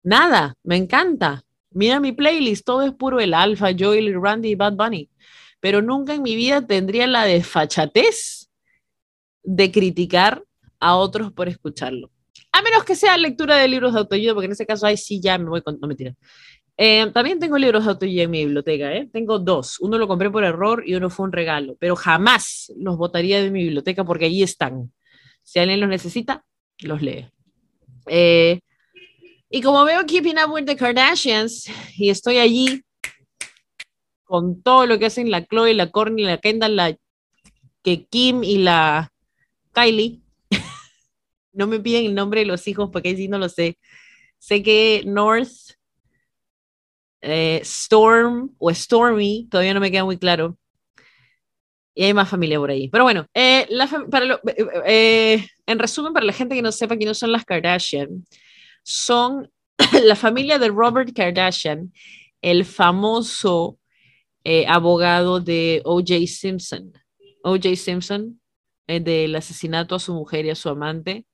Nada, 0.03 0.55
me 0.63 0.75
encanta. 0.75 1.43
Mira 1.71 1.99
mi 1.99 2.12
playlist, 2.12 2.65
todo 2.65 2.84
es 2.84 2.93
puro 2.93 3.19
el 3.19 3.34
Alfa, 3.34 3.69
Joel, 3.77 4.19
Randy 4.21 4.49
y 4.49 4.55
Bad 4.55 4.73
Bunny. 4.73 5.10
Pero 5.60 5.82
nunca 5.82 6.13
en 6.13 6.23
mi 6.23 6.36
vida 6.36 6.65
tendría 6.65 7.05
la 7.08 7.25
desfachatez 7.25 8.49
de 9.43 9.71
criticar 9.71 10.43
a 10.79 10.95
otros 10.95 11.32
por 11.32 11.47
escucharlo. 11.47 12.12
A 12.51 12.62
menos 12.62 12.84
que 12.84 12.95
sea 12.95 13.17
lectura 13.17 13.58
de 13.58 13.67
libros 13.67 13.93
de 13.93 13.99
autoayuda, 13.99 14.34
porque 14.34 14.45
en 14.47 14.53
ese 14.53 14.65
caso 14.65 14.86
ahí 14.86 14.97
sí 14.97 15.21
ya 15.21 15.38
me 15.38 15.49
voy 15.49 15.62
con... 15.62 15.79
No, 15.79 15.88
mentira. 15.88 16.15
Eh, 16.77 17.12
también 17.13 17.39
tengo 17.39 17.58
libros 17.58 17.84
de 17.84 17.91
autoayuda 17.91 18.23
en 18.23 18.32
mi 18.32 18.45
biblioteca, 18.45 18.93
¿eh? 18.93 19.10
Tengo 19.12 19.38
dos. 19.38 19.79
Uno 19.82 19.97
lo 19.97 20.08
compré 20.08 20.32
por 20.32 20.43
error 20.43 20.84
y 20.86 20.95
uno 20.95 21.10
fue 21.10 21.25
un 21.25 21.34
regalo, 21.34 21.75
pero 21.77 21.95
jamás 21.95 22.71
los 22.77 22.97
botaría 22.97 23.43
de 23.43 23.51
mi 23.51 23.63
biblioteca 23.63 24.05
porque 24.05 24.25
allí 24.25 24.43
están. 24.43 24.91
Si 25.43 25.60
alguien 25.60 25.82
los 25.82 25.89
necesita, 25.89 26.45
los 26.79 27.01
lee. 27.01 27.27
Eh, 28.08 28.62
y 29.49 29.62
como 29.62 29.83
veo 29.83 30.05
Keeping 30.05 30.38
Up 30.38 30.51
with 30.51 30.65
the 30.65 30.75
Kardashians 30.75 31.65
y 31.95 32.09
estoy 32.09 32.38
allí 32.38 32.83
con 34.23 34.62
todo 34.62 34.85
lo 34.85 34.99
que 34.99 35.07
hacen 35.07 35.31
la 35.31 35.43
Chloe, 35.43 35.73
la 35.73 35.89
Courtney, 35.89 36.23
la 36.23 36.38
Kendall, 36.38 36.75
la 36.75 36.95
que 37.83 38.05
Kim 38.05 38.43
y 38.43 38.59
la 38.59 39.12
Kylie, 39.73 40.21
no 41.53 41.65
me 41.65 41.79
piden 41.79 42.05
el 42.05 42.13
nombre 42.13 42.41
de 42.41 42.45
los 42.45 42.67
hijos 42.67 42.89
porque 42.91 43.15
sí 43.15 43.27
no 43.27 43.39
lo 43.39 43.49
sé. 43.49 43.79
Sé 44.38 44.62
que 44.62 45.01
North, 45.05 45.49
eh, 47.21 47.59
Storm 47.63 48.55
o 48.59 48.71
Stormy, 48.71 49.47
todavía 49.49 49.73
no 49.73 49.79
me 49.79 49.89
queda 49.89 50.05
muy 50.05 50.17
claro. 50.17 50.57
Y 51.95 52.03
hay 52.03 52.13
más 52.13 52.29
familia 52.29 52.59
por 52.59 52.69
ahí. 52.69 52.88
Pero 52.88 53.03
bueno, 53.03 53.25
eh, 53.33 53.67
para 54.12 54.39
eh, 54.85 55.45
en 55.65 55.79
resumen, 55.79 56.13
para 56.13 56.25
la 56.25 56.33
gente 56.33 56.53
que 56.53 56.62
no 56.62 56.71
sepa 56.71 56.95
quiénes 56.95 57.17
son 57.17 57.31
las 57.31 57.43
Kardashian, 57.43 58.23
son 58.89 59.52
la 60.04 60.15
familia 60.15 60.58
de 60.58 60.69
Robert 60.69 61.13
Kardashian, 61.15 61.93
el 62.41 62.65
famoso 62.65 63.78
abogado 64.67 65.39
de 65.39 65.82
O.J. 65.86 66.25
Simpson. 66.25 66.91
O.J. 67.43 67.75
Simpson, 67.75 68.41
del 68.88 69.36
asesinato 69.36 69.93
a 69.93 69.99
su 69.99 70.13
mujer 70.13 70.45
y 70.45 70.49
a 70.49 70.56
su 70.56 70.69
amante, 70.69 71.28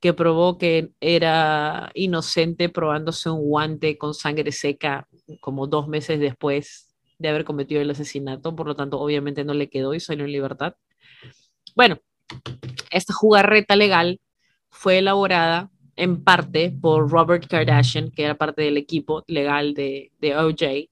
que 0.00 0.12
probó 0.12 0.58
que 0.58 0.90
era 1.00 1.90
inocente 1.94 2.68
probándose 2.68 3.30
un 3.30 3.40
guante 3.40 3.96
con 3.96 4.12
sangre 4.12 4.52
seca 4.52 5.08
como 5.40 5.66
dos 5.66 5.88
meses 5.88 6.20
después 6.20 6.94
de 7.18 7.30
haber 7.30 7.44
cometido 7.44 7.80
el 7.80 7.90
asesinato, 7.90 8.54
por 8.54 8.66
lo 8.66 8.76
tanto 8.76 9.00
obviamente 9.00 9.42
no 9.44 9.54
le 9.54 9.70
quedó 9.70 9.94
y 9.94 10.00
salió 10.00 10.26
en 10.26 10.32
libertad. 10.32 10.74
Bueno, 11.74 11.98
esta 12.90 13.14
jugarreta 13.14 13.74
legal 13.74 14.20
fue 14.70 14.98
elaborada 14.98 15.70
en 15.98 16.22
parte 16.22 16.70
por 16.80 17.10
Robert 17.10 17.46
Kardashian, 17.46 18.10
que 18.10 18.24
era 18.24 18.36
parte 18.36 18.62
del 18.62 18.76
equipo 18.76 19.24
legal 19.26 19.74
de, 19.74 20.10
OJ, 20.22 20.88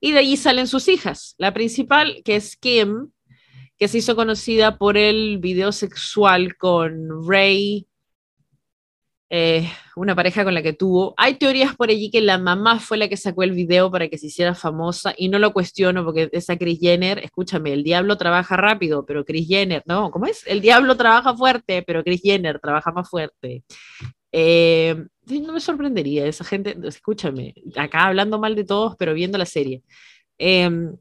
y 0.00 0.12
de 0.12 0.18
allí 0.18 0.36
salen 0.36 0.66
sus 0.66 0.88
hijas. 0.88 1.34
La 1.38 1.52
principal, 1.52 2.22
que 2.24 2.36
es 2.36 2.56
Kim, 2.56 3.10
que 3.78 3.88
se 3.88 3.98
hizo 3.98 4.14
conocida 4.14 4.78
por 4.78 4.96
el 4.96 5.38
video 5.38 5.72
sexual 5.72 6.56
con 6.56 7.26
Ray 7.26 7.86
eh, 9.32 9.70
una 9.94 10.16
pareja 10.16 10.42
con 10.42 10.54
la 10.54 10.62
que 10.62 10.72
tuvo. 10.72 11.14
Hay 11.16 11.34
teorías 11.34 11.76
por 11.76 11.88
allí 11.88 12.10
que 12.10 12.20
la 12.20 12.36
mamá 12.36 12.80
fue 12.80 12.98
la 12.98 13.08
que 13.08 13.16
sacó 13.16 13.44
el 13.44 13.52
video 13.52 13.88
para 13.88 14.08
que 14.08 14.18
se 14.18 14.26
hiciera 14.26 14.56
famosa 14.56 15.14
y 15.16 15.28
no 15.28 15.38
lo 15.38 15.52
cuestiono 15.52 16.04
porque 16.04 16.28
esa 16.32 16.58
Chris 16.58 16.80
Jenner, 16.80 17.20
escúchame, 17.20 17.72
el 17.72 17.84
diablo 17.84 18.16
trabaja 18.16 18.56
rápido, 18.56 19.06
pero 19.06 19.24
Chris 19.24 19.46
Jenner, 19.46 19.84
no, 19.86 20.10
¿cómo 20.10 20.26
es? 20.26 20.44
El 20.48 20.60
diablo 20.60 20.96
trabaja 20.96 21.36
fuerte, 21.36 21.84
pero 21.86 22.02
Chris 22.02 22.22
Jenner 22.22 22.58
trabaja 22.58 22.90
más 22.90 23.08
fuerte. 23.08 23.62
Eh, 24.32 24.96
no 25.26 25.52
me 25.52 25.60
sorprendería 25.60 26.26
esa 26.26 26.44
gente, 26.44 26.76
escúchame, 26.84 27.54
acá 27.76 28.06
hablando 28.06 28.38
mal 28.38 28.54
de 28.54 28.64
todos, 28.64 28.96
pero 28.98 29.14
viendo 29.14 29.38
la 29.38 29.46
serie. 29.46 29.82
Em, 30.38 30.96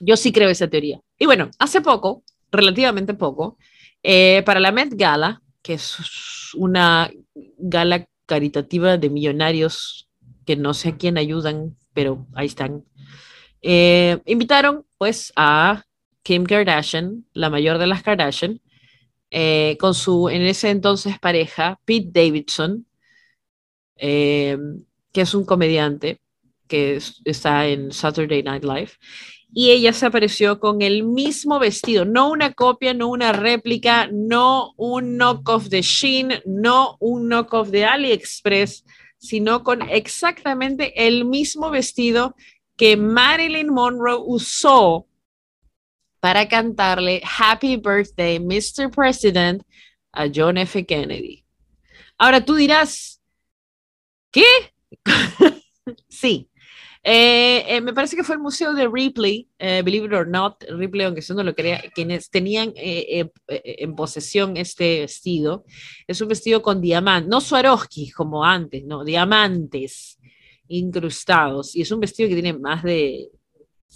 yo 0.00 0.16
sí 0.16 0.32
creo 0.32 0.48
esa 0.48 0.68
teoría. 0.68 1.00
Y 1.18 1.26
bueno, 1.26 1.50
hace 1.58 1.80
poco, 1.80 2.22
relativamente 2.50 3.14
poco, 3.14 3.58
eh, 4.02 4.42
para 4.44 4.60
la 4.60 4.72
Met 4.72 4.94
Gala, 4.94 5.42
que 5.62 5.74
es 5.74 5.96
una 6.54 7.10
gala 7.58 8.06
caritativa 8.26 8.96
de 8.96 9.10
millonarios 9.10 10.08
que 10.46 10.56
no 10.56 10.74
sé 10.74 10.90
a 10.90 10.96
quién 10.96 11.18
ayudan, 11.18 11.76
pero 11.92 12.26
ahí 12.34 12.46
están. 12.46 12.84
Eh, 13.62 14.20
invitaron 14.26 14.84
pues 14.98 15.32
a 15.36 15.84
Kim 16.22 16.44
Kardashian, 16.44 17.24
la 17.32 17.50
mayor 17.50 17.78
de 17.78 17.86
las 17.86 18.02
Kardashian, 18.02 18.60
eh, 19.36 19.76
con 19.80 19.94
su 19.94 20.28
en 20.28 20.42
ese 20.42 20.70
entonces 20.70 21.18
pareja, 21.18 21.80
Pete 21.84 22.08
Davidson, 22.12 22.86
eh, 23.96 24.56
que 25.10 25.22
es 25.22 25.34
un 25.34 25.44
comediante 25.44 26.20
que 26.68 27.00
está 27.24 27.66
en 27.66 27.90
Saturday 27.90 28.44
Night 28.44 28.62
Live 28.62 28.92
y 29.52 29.70
ella 29.70 29.92
se 29.92 30.06
apareció 30.06 30.60
con 30.60 30.82
el 30.82 31.02
mismo 31.02 31.58
vestido, 31.58 32.04
no 32.04 32.30
una 32.30 32.52
copia, 32.52 32.94
no 32.94 33.08
una 33.08 33.32
réplica, 33.32 34.08
no 34.12 34.72
un 34.76 35.16
knockoff 35.16 35.66
de 35.66 35.82
Shein, 35.82 36.34
no 36.46 36.96
un 37.00 37.28
knockoff 37.28 37.70
de 37.70 37.86
AliExpress, 37.86 38.84
sino 39.18 39.64
con 39.64 39.82
exactamente 39.82 41.08
el 41.08 41.24
mismo 41.24 41.70
vestido 41.70 42.36
que 42.76 42.96
Marilyn 42.96 43.68
Monroe 43.68 44.22
usó 44.24 45.08
para 46.24 46.48
cantarle 46.48 47.20
Happy 47.22 47.76
Birthday, 47.76 48.38
Mr. 48.38 48.90
President, 48.90 49.62
a 50.10 50.26
John 50.34 50.56
F. 50.56 50.82
Kennedy. 50.86 51.44
Ahora 52.16 52.42
tú 52.42 52.54
dirás, 52.54 53.20
¿qué? 54.32 54.42
sí, 56.08 56.48
eh, 57.02 57.62
eh, 57.68 57.80
me 57.82 57.92
parece 57.92 58.16
que 58.16 58.24
fue 58.24 58.36
el 58.36 58.40
museo 58.40 58.72
de 58.72 58.88
Ripley, 58.88 59.50
eh, 59.58 59.82
believe 59.84 60.06
it 60.06 60.14
or 60.14 60.26
not, 60.26 60.64
Ripley, 60.66 61.04
aunque 61.04 61.20
eso 61.20 61.34
no 61.34 61.42
lo 61.42 61.54
crea, 61.54 61.82
quienes 61.94 62.30
tenían 62.30 62.72
en 62.74 63.94
posesión 63.94 64.56
este 64.56 65.00
vestido. 65.00 65.66
Es 66.06 66.22
un 66.22 66.28
vestido 66.28 66.62
con 66.62 66.80
diamantes, 66.80 67.28
no 67.28 67.42
Swarovski 67.42 68.12
como 68.12 68.42
antes, 68.42 68.82
no, 68.86 69.04
diamantes 69.04 70.18
incrustados. 70.68 71.76
Y 71.76 71.82
es 71.82 71.90
un 71.90 72.00
vestido 72.00 72.30
que 72.30 72.36
tiene 72.36 72.54
más 72.54 72.82
de 72.82 73.28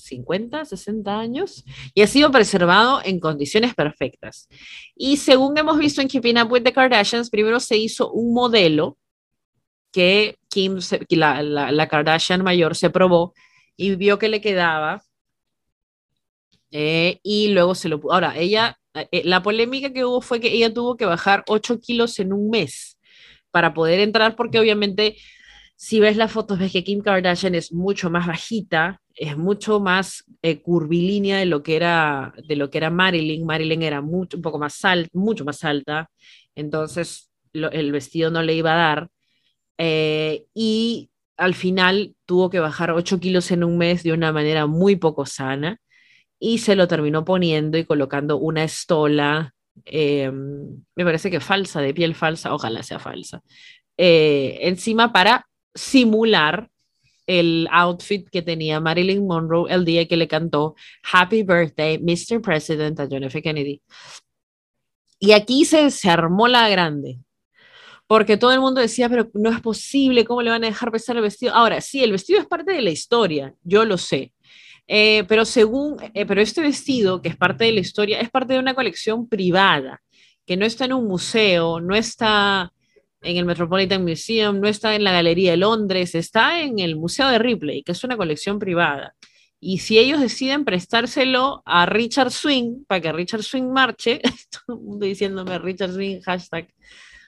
50, 0.00 0.64
60 0.64 1.18
años 1.18 1.64
y 1.94 2.02
ha 2.02 2.06
sido 2.06 2.30
preservado 2.30 3.00
en 3.04 3.20
condiciones 3.20 3.74
perfectas. 3.74 4.48
Y 4.94 5.16
según 5.16 5.56
hemos 5.58 5.78
visto 5.78 6.00
en 6.00 6.08
Keeping 6.08 6.38
Up 6.38 6.50
with 6.50 6.62
the 6.62 6.72
Kardashians, 6.72 7.30
primero 7.30 7.60
se 7.60 7.76
hizo 7.76 8.10
un 8.10 8.32
modelo 8.32 8.98
que 9.92 10.38
Kim, 10.48 10.78
la, 11.10 11.42
la, 11.42 11.88
Kardashian 11.88 12.42
mayor, 12.42 12.74
se 12.74 12.90
probó 12.90 13.34
y 13.76 13.94
vio 13.96 14.18
que 14.18 14.28
le 14.28 14.40
quedaba. 14.40 15.02
Eh, 16.70 17.18
y 17.22 17.48
luego 17.48 17.74
se 17.74 17.88
lo 17.88 18.00
Ahora, 18.12 18.36
ella, 18.36 18.78
eh, 18.94 19.22
la 19.24 19.42
polémica 19.42 19.92
que 19.92 20.04
hubo 20.04 20.20
fue 20.20 20.40
que 20.40 20.52
ella 20.52 20.72
tuvo 20.72 20.96
que 20.96 21.06
bajar 21.06 21.44
8 21.48 21.80
kilos 21.80 22.18
en 22.18 22.32
un 22.32 22.50
mes 22.50 22.98
para 23.50 23.72
poder 23.74 24.00
entrar, 24.00 24.36
porque 24.36 24.58
obviamente, 24.58 25.16
si 25.76 26.00
ves 26.00 26.16
las 26.16 26.32
fotos, 26.32 26.58
ves 26.58 26.72
que 26.72 26.84
Kim 26.84 27.00
Kardashian 27.00 27.54
es 27.54 27.72
mucho 27.72 28.10
más 28.10 28.26
bajita, 28.26 29.00
es 29.18 29.36
mucho 29.36 29.80
más 29.80 30.24
eh, 30.42 30.60
curvilínea 30.62 31.38
de 31.38 31.46
lo 31.46 31.62
que 31.62 31.76
era 31.76 32.32
de 32.46 32.56
lo 32.56 32.70
que 32.70 32.78
era 32.78 32.90
Marilyn. 32.90 33.44
Marilyn 33.44 33.82
era 33.82 34.00
mucho, 34.00 34.36
un 34.36 34.42
poco 34.42 34.58
más 34.58 34.84
alta, 34.84 35.10
mucho 35.12 35.44
más 35.44 35.64
alta, 35.64 36.10
entonces 36.54 37.30
el 37.52 37.92
vestido 37.92 38.30
no 38.30 38.42
le 38.42 38.54
iba 38.54 38.72
a 38.72 38.76
dar. 38.76 39.08
Eh, 39.78 40.46
y 40.54 41.10
al 41.36 41.54
final 41.54 42.14
tuvo 42.26 42.50
que 42.50 42.60
bajar 42.60 42.90
8 42.92 43.20
kilos 43.20 43.50
en 43.50 43.64
un 43.64 43.78
mes 43.78 44.02
de 44.02 44.12
una 44.12 44.32
manera 44.32 44.66
muy 44.66 44.96
poco 44.96 45.26
sana 45.26 45.80
y 46.38 46.58
se 46.58 46.76
lo 46.76 46.88
terminó 46.88 47.24
poniendo 47.24 47.78
y 47.78 47.84
colocando 47.84 48.36
una 48.38 48.64
estola, 48.64 49.54
eh, 49.84 50.30
me 50.32 51.04
parece 51.04 51.30
que 51.30 51.40
falsa, 51.40 51.80
de 51.80 51.94
piel 51.94 52.14
falsa, 52.14 52.54
ojalá 52.54 52.82
sea 52.82 52.98
falsa, 52.98 53.42
eh, 53.96 54.58
encima 54.62 55.12
para 55.12 55.46
simular 55.74 56.70
el 57.28 57.68
outfit 57.70 58.28
que 58.28 58.42
tenía 58.42 58.80
Marilyn 58.80 59.24
Monroe 59.24 59.72
el 59.72 59.84
día 59.84 60.08
que 60.08 60.16
le 60.16 60.26
cantó 60.26 60.74
Happy 61.12 61.44
Birthday, 61.44 61.98
Mr. 61.98 62.40
President 62.40 62.98
a 62.98 63.06
John 63.08 63.22
F. 63.22 63.40
Kennedy. 63.40 63.80
Y 65.20 65.32
aquí 65.32 65.64
se, 65.64 65.90
se 65.90 66.10
armó 66.10 66.48
la 66.48 66.68
grande 66.68 67.18
porque 68.08 68.38
todo 68.38 68.52
el 68.52 68.60
mundo 68.60 68.80
decía, 68.80 69.08
pero 69.10 69.30
no 69.34 69.50
es 69.50 69.60
posible, 69.60 70.24
¿cómo 70.24 70.40
le 70.40 70.50
van 70.50 70.64
a 70.64 70.68
dejar 70.68 70.90
pesar 70.90 71.16
el 71.16 71.22
vestido? 71.22 71.54
Ahora, 71.54 71.80
sí, 71.82 72.02
el 72.02 72.10
vestido 72.10 72.40
es 72.40 72.46
parte 72.46 72.72
de 72.72 72.80
la 72.80 72.90
historia, 72.90 73.54
yo 73.62 73.84
lo 73.84 73.98
sé, 73.98 74.32
eh, 74.88 75.24
pero 75.28 75.44
según, 75.44 75.98
eh, 76.14 76.24
pero 76.24 76.40
este 76.40 76.62
vestido, 76.62 77.20
que 77.20 77.28
es 77.28 77.36
parte 77.36 77.64
de 77.64 77.72
la 77.72 77.80
historia, 77.80 78.18
es 78.20 78.30
parte 78.30 78.54
de 78.54 78.58
una 78.58 78.74
colección 78.74 79.28
privada, 79.28 80.00
que 80.46 80.56
no 80.56 80.64
está 80.64 80.86
en 80.86 80.94
un 80.94 81.06
museo, 81.06 81.80
no 81.80 81.94
está 81.94 82.72
en 83.22 83.36
el 83.36 83.44
Metropolitan 83.44 84.02
Museum, 84.04 84.60
no 84.60 84.68
está 84.68 84.94
en 84.94 85.04
la 85.04 85.12
Galería 85.12 85.52
de 85.52 85.56
Londres, 85.56 86.14
está 86.14 86.60
en 86.60 86.78
el 86.78 86.96
Museo 86.96 87.28
de 87.28 87.38
Ripley, 87.38 87.82
que 87.82 87.92
es 87.92 88.04
una 88.04 88.16
colección 88.16 88.58
privada. 88.58 89.14
Y 89.60 89.78
si 89.78 89.98
ellos 89.98 90.20
deciden 90.20 90.64
prestárselo 90.64 91.62
a 91.66 91.84
Richard 91.86 92.30
Swing, 92.30 92.84
para 92.86 93.00
que 93.00 93.12
Richard 93.12 93.42
Swing 93.42 93.72
marche, 93.72 94.20
todo 94.66 94.76
el 94.76 94.84
mundo 94.84 95.06
diciéndome 95.06 95.58
Richard 95.58 95.92
Swing, 95.92 96.20
hashtag, 96.20 96.68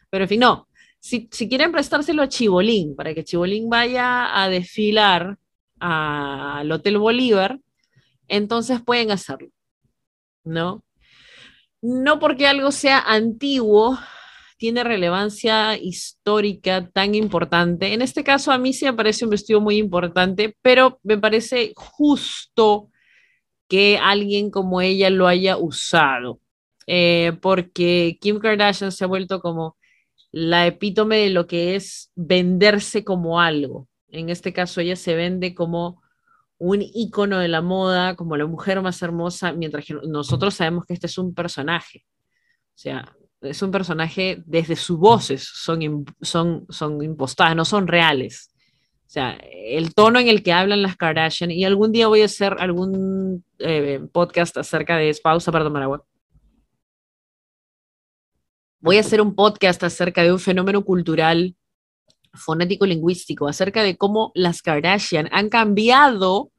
pero 0.09 0.24
en 0.24 0.29
fin, 0.29 0.40
no, 0.40 0.68
si, 1.00 1.29
si 1.33 1.48
quieren 1.48 1.72
prestárselo 1.72 2.22
a 2.22 2.29
Chibolín, 2.29 2.94
para 2.94 3.14
que 3.14 3.24
Chibolín 3.24 3.68
vaya 3.68 4.42
a 4.42 4.48
desfilar 4.48 5.38
al 5.81 6.70
Hotel 6.70 6.98
Bolívar, 6.98 7.59
entonces 8.29 8.81
pueden 8.83 9.11
hacerlo, 9.11 9.48
¿no? 10.44 10.85
No 11.83 12.18
porque 12.18 12.46
algo 12.46 12.70
sea 12.70 13.00
antiguo, 13.00 13.98
tiene 14.60 14.84
relevancia 14.84 15.78
histórica 15.78 16.90
tan 16.90 17.14
importante. 17.14 17.94
En 17.94 18.02
este 18.02 18.22
caso, 18.22 18.52
a 18.52 18.58
mí 18.58 18.74
sí 18.74 18.84
me 18.84 18.92
parece 18.92 19.24
un 19.24 19.30
vestido 19.30 19.58
muy 19.58 19.78
importante, 19.78 20.54
pero 20.60 21.00
me 21.02 21.16
parece 21.16 21.72
justo 21.74 22.90
que 23.68 23.96
alguien 23.96 24.50
como 24.50 24.82
ella 24.82 25.08
lo 25.08 25.26
haya 25.28 25.56
usado, 25.56 26.40
eh, 26.86 27.32
porque 27.40 28.18
Kim 28.20 28.38
Kardashian 28.38 28.92
se 28.92 29.04
ha 29.04 29.06
vuelto 29.06 29.40
como 29.40 29.78
la 30.30 30.66
epítome 30.66 31.16
de 31.16 31.30
lo 31.30 31.46
que 31.46 31.74
es 31.74 32.12
venderse 32.14 33.02
como 33.02 33.40
algo. 33.40 33.88
En 34.08 34.28
este 34.28 34.52
caso, 34.52 34.82
ella 34.82 34.96
se 34.96 35.14
vende 35.14 35.54
como 35.54 36.02
un 36.58 36.82
icono 36.82 37.38
de 37.38 37.48
la 37.48 37.62
moda, 37.62 38.14
como 38.14 38.36
la 38.36 38.44
mujer 38.44 38.82
más 38.82 39.00
hermosa, 39.00 39.54
mientras 39.54 39.86
que 39.86 39.94
nosotros 40.06 40.52
sabemos 40.52 40.84
que 40.84 40.92
este 40.92 41.06
es 41.06 41.16
un 41.16 41.32
personaje. 41.32 42.04
O 42.74 42.78
sea, 42.82 43.16
es 43.42 43.62
un 43.62 43.70
personaje 43.70 44.42
desde 44.46 44.76
sus 44.76 44.98
voces 44.98 45.42
son, 45.42 46.05
son, 46.20 46.66
son 46.68 47.03
impostadas, 47.03 47.57
no 47.57 47.64
son 47.64 47.87
reales. 47.87 48.50
O 49.07 49.12
sea, 49.12 49.38
el 49.42 49.94
tono 49.94 50.20
en 50.20 50.29
el 50.29 50.42
que 50.42 50.53
hablan 50.53 50.83
las 50.83 50.96
Kardashian, 50.96 51.50
y 51.50 51.64
algún 51.64 51.90
día 51.90 52.07
voy 52.07 52.22
a 52.22 52.26
hacer 52.26 52.57
algún 52.61 53.44
eh, 53.59 54.00
podcast 54.12 54.57
acerca 54.57 54.96
de 54.96 55.16
pausa 55.22 55.50
para 55.50 55.64
tomar 55.64 55.83
agua. 55.83 56.05
Voy 58.79 58.98
a 58.98 59.00
hacer 59.00 59.20
un 59.20 59.35
podcast 59.35 59.83
acerca 59.83 60.22
de 60.22 60.33
un 60.33 60.38
fenómeno 60.38 60.85
cultural 60.85 61.57
fonético-lingüístico, 62.33 63.48
acerca 63.48 63.83
de 63.83 63.96
cómo 63.96 64.31
las 64.35 64.62
Kardashian 64.62 65.29
han 65.33 65.48
cambiado 65.48 66.53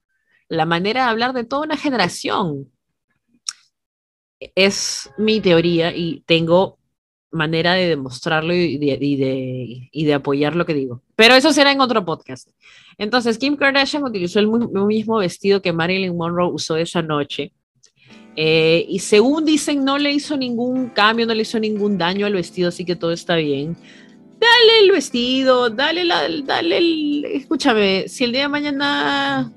la 0.50 0.66
manera 0.66 1.06
de 1.06 1.10
hablar 1.10 1.34
de 1.34 1.46
toda 1.46 1.64
una 1.64 1.78
generación 1.78 2.71
es 4.56 5.10
mi 5.18 5.40
teoría 5.40 5.96
y 5.96 6.24
tengo 6.26 6.78
manera 7.32 7.74
de 7.74 7.88
demostrarlo 7.88 8.54
y 8.54 8.78
de, 8.78 9.90
de, 9.94 10.14
apoyar 10.14 10.56
lo 10.56 10.66
que 10.66 10.74
digo. 10.74 11.02
Pero 11.16 11.36
eso 11.36 11.54
será 11.54 11.72
en 11.72 11.80
otro 11.80 12.04
podcast. 12.04 12.50
Entonces, 12.98 13.38
Kim 13.38 13.56
Kardashian 13.56 14.04
utilizó 14.04 14.40
el 14.40 14.50
mismo 14.50 15.18
vestido 15.18 15.62
que 15.62 15.72
Marilyn 15.72 16.16
Monroe 16.16 16.52
usó 16.52 16.76
esa 16.76 17.02
noche. 17.02 17.54
Eh, 18.36 18.86
y 18.88 19.00
según 19.00 19.46
dicen, 19.46 19.84
no 19.84 19.98
le 19.98 20.12
hizo 20.12 20.38
ningún 20.38 20.90
cambio, 20.90 21.26
no 21.26 21.34
le 21.34 21.42
hizo 21.42 21.60
ningún 21.60 21.98
daño 21.98 22.26
al 22.26 22.34
vestido, 22.34 22.70
así 22.70 22.86
que 22.86 22.96
todo 22.96 23.12
está 23.12 23.36
bien. 23.36 23.76
Dale 24.40 24.80
el 24.84 24.92
vestido, 24.92 25.70
dale, 25.70 26.04
la, 26.04 26.28
dale 26.44 26.78
el... 26.78 27.26
Escúchame, 27.26 28.08
si 28.08 28.24
el 28.24 28.32
día 28.32 28.44
de 28.44 28.48
mañana 28.48 29.52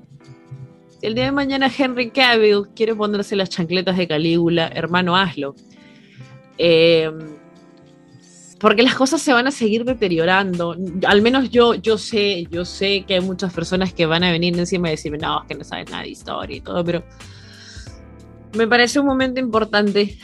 el 1.05 1.13
día 1.13 1.25
de 1.25 1.31
mañana 1.31 1.71
Henry 1.75 2.09
Cavill 2.09 2.67
quiere 2.75 2.95
ponerse 2.95 3.35
las 3.35 3.49
chancletas 3.49 3.95
de 3.95 4.07
Calígula, 4.07 4.67
hermano, 4.73 5.15
hazlo. 5.15 5.55
Eh, 6.57 7.11
porque 8.59 8.81
las 8.81 8.95
cosas 8.95 9.21
se 9.21 9.31
van 9.31 9.45
a 9.45 9.51
seguir 9.51 9.85
deteriorando. 9.85 10.75
Al 11.05 11.21
menos 11.21 11.51
yo, 11.51 11.75
yo 11.75 11.99
sé, 11.99 12.47
yo 12.49 12.65
sé 12.65 13.03
que 13.07 13.15
hay 13.15 13.21
muchas 13.21 13.53
personas 13.53 13.93
que 13.93 14.07
van 14.07 14.23
a 14.23 14.31
venir 14.31 14.57
encima 14.57 14.87
y 14.87 14.91
decirme, 14.91 15.19
no, 15.19 15.41
es 15.41 15.47
que 15.47 15.55
no 15.55 15.63
saben 15.63 15.85
nada 15.91 16.03
de 16.03 16.09
historia 16.09 16.57
y 16.57 16.61
todo, 16.61 16.83
pero 16.83 17.03
me 18.57 18.67
parece 18.67 18.99
un 18.99 19.05
momento 19.05 19.39
importante. 19.39 20.17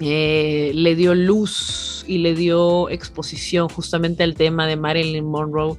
Eh, 0.00 0.72
le 0.74 0.96
dio 0.96 1.14
luz 1.14 2.04
y 2.08 2.18
le 2.18 2.34
dio 2.34 2.90
exposición 2.90 3.68
justamente 3.68 4.24
al 4.24 4.34
tema 4.34 4.66
de 4.66 4.76
Marilyn 4.76 5.24
Monroe 5.24 5.78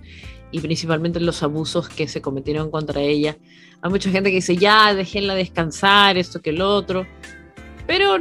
y 0.52 0.62
principalmente 0.62 1.20
los 1.20 1.44
abusos 1.44 1.90
que 1.90 2.08
se 2.08 2.22
cometieron 2.22 2.72
contra 2.72 3.02
ella. 3.02 3.38
Hay 3.86 3.92
mucha 3.92 4.10
gente 4.10 4.32
que 4.32 4.38
dice, 4.38 4.58
ya, 4.58 4.96
déjenla 4.96 5.36
descansar, 5.36 6.18
esto 6.18 6.42
que 6.42 6.50
el 6.50 6.60
otro. 6.60 7.06
Pero 7.86 8.18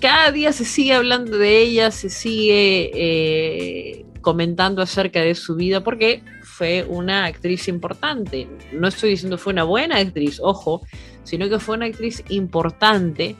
cada 0.00 0.32
día 0.32 0.50
se 0.50 0.64
sigue 0.64 0.94
hablando 0.94 1.36
de 1.36 1.58
ella, 1.60 1.90
se 1.90 2.08
sigue 2.08 2.90
eh, 2.94 4.06
comentando 4.22 4.80
acerca 4.80 5.20
de 5.20 5.34
su 5.34 5.56
vida, 5.56 5.84
porque 5.84 6.22
fue 6.42 6.86
una 6.88 7.26
actriz 7.26 7.68
importante. 7.68 8.48
No 8.72 8.88
estoy 8.88 9.10
diciendo 9.10 9.36
fue 9.36 9.52
una 9.52 9.64
buena 9.64 9.98
actriz, 9.98 10.40
ojo, 10.42 10.80
sino 11.22 11.50
que 11.50 11.58
fue 11.58 11.76
una 11.76 11.84
actriz 11.84 12.24
importante 12.30 13.36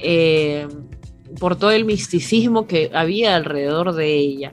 eh, 0.00 0.66
por 1.38 1.54
todo 1.54 1.70
el 1.70 1.84
misticismo 1.84 2.66
que 2.66 2.90
había 2.92 3.36
alrededor 3.36 3.94
de 3.94 4.16
ella. 4.16 4.52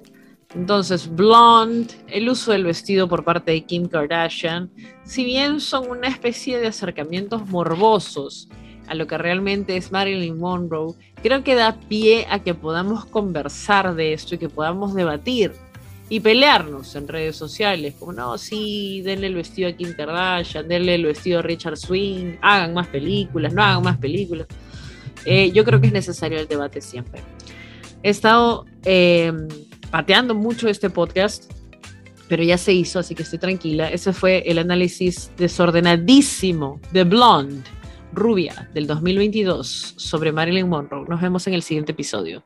Entonces, 0.55 1.13
Blonde, 1.13 1.93
el 2.07 2.29
uso 2.29 2.53
del 2.53 2.63
vestido 2.63 3.09
por 3.09 3.25
parte 3.25 3.51
de 3.51 3.65
Kim 3.65 3.87
Kardashian, 3.87 4.71
si 5.03 5.25
bien 5.25 5.59
son 5.59 5.89
una 5.89 6.07
especie 6.07 6.59
de 6.59 6.67
acercamientos 6.67 7.45
morbosos 7.47 8.47
a 8.87 8.95
lo 8.95 9.05
que 9.05 9.17
realmente 9.17 9.75
es 9.75 9.91
Marilyn 9.91 10.39
Monroe, 10.39 10.95
creo 11.21 11.43
que 11.43 11.55
da 11.55 11.77
pie 11.89 12.25
a 12.29 12.39
que 12.39 12.53
podamos 12.53 13.03
conversar 13.05 13.95
de 13.95 14.13
esto 14.13 14.35
y 14.35 14.37
que 14.37 14.47
podamos 14.47 14.95
debatir 14.95 15.51
y 16.07 16.21
pelearnos 16.21 16.95
en 16.95 17.09
redes 17.09 17.35
sociales, 17.35 17.95
como 17.99 18.13
no, 18.13 18.37
sí, 18.37 19.01
denle 19.03 19.27
el 19.27 19.35
vestido 19.35 19.67
a 19.67 19.73
Kim 19.73 19.93
Kardashian, 19.93 20.69
denle 20.69 20.95
el 20.95 21.05
vestido 21.05 21.39
a 21.39 21.41
Richard 21.41 21.75
Swing, 21.77 22.37
hagan 22.41 22.73
más 22.73 22.87
películas, 22.87 23.53
no 23.53 23.61
hagan 23.61 23.83
más 23.83 23.97
películas. 23.97 24.47
Eh, 25.25 25.51
yo 25.51 25.65
creo 25.65 25.81
que 25.81 25.87
es 25.87 25.93
necesario 25.93 26.39
el 26.39 26.47
debate 26.47 26.79
siempre. 26.79 27.21
He 28.03 28.09
estado 28.09 28.65
eh, 28.83 29.33
pateando 29.91 30.35
mucho 30.35 30.67
este 30.67 30.89
podcast, 30.89 31.51
pero 32.27 32.43
ya 32.43 32.57
se 32.57 32.73
hizo, 32.73 32.99
así 32.99 33.15
que 33.15 33.23
estoy 33.23 33.39
tranquila. 33.39 33.89
Ese 33.89 34.13
fue 34.13 34.43
el 34.45 34.57
análisis 34.57 35.31
desordenadísimo 35.37 36.79
de 36.91 37.03
Blonde, 37.03 37.63
rubia, 38.13 38.69
del 38.73 38.87
2022, 38.87 39.95
sobre 39.97 40.31
Marilyn 40.31 40.69
Monroe. 40.69 41.05
Nos 41.07 41.21
vemos 41.21 41.47
en 41.47 41.53
el 41.53 41.63
siguiente 41.63 41.91
episodio. 41.91 42.45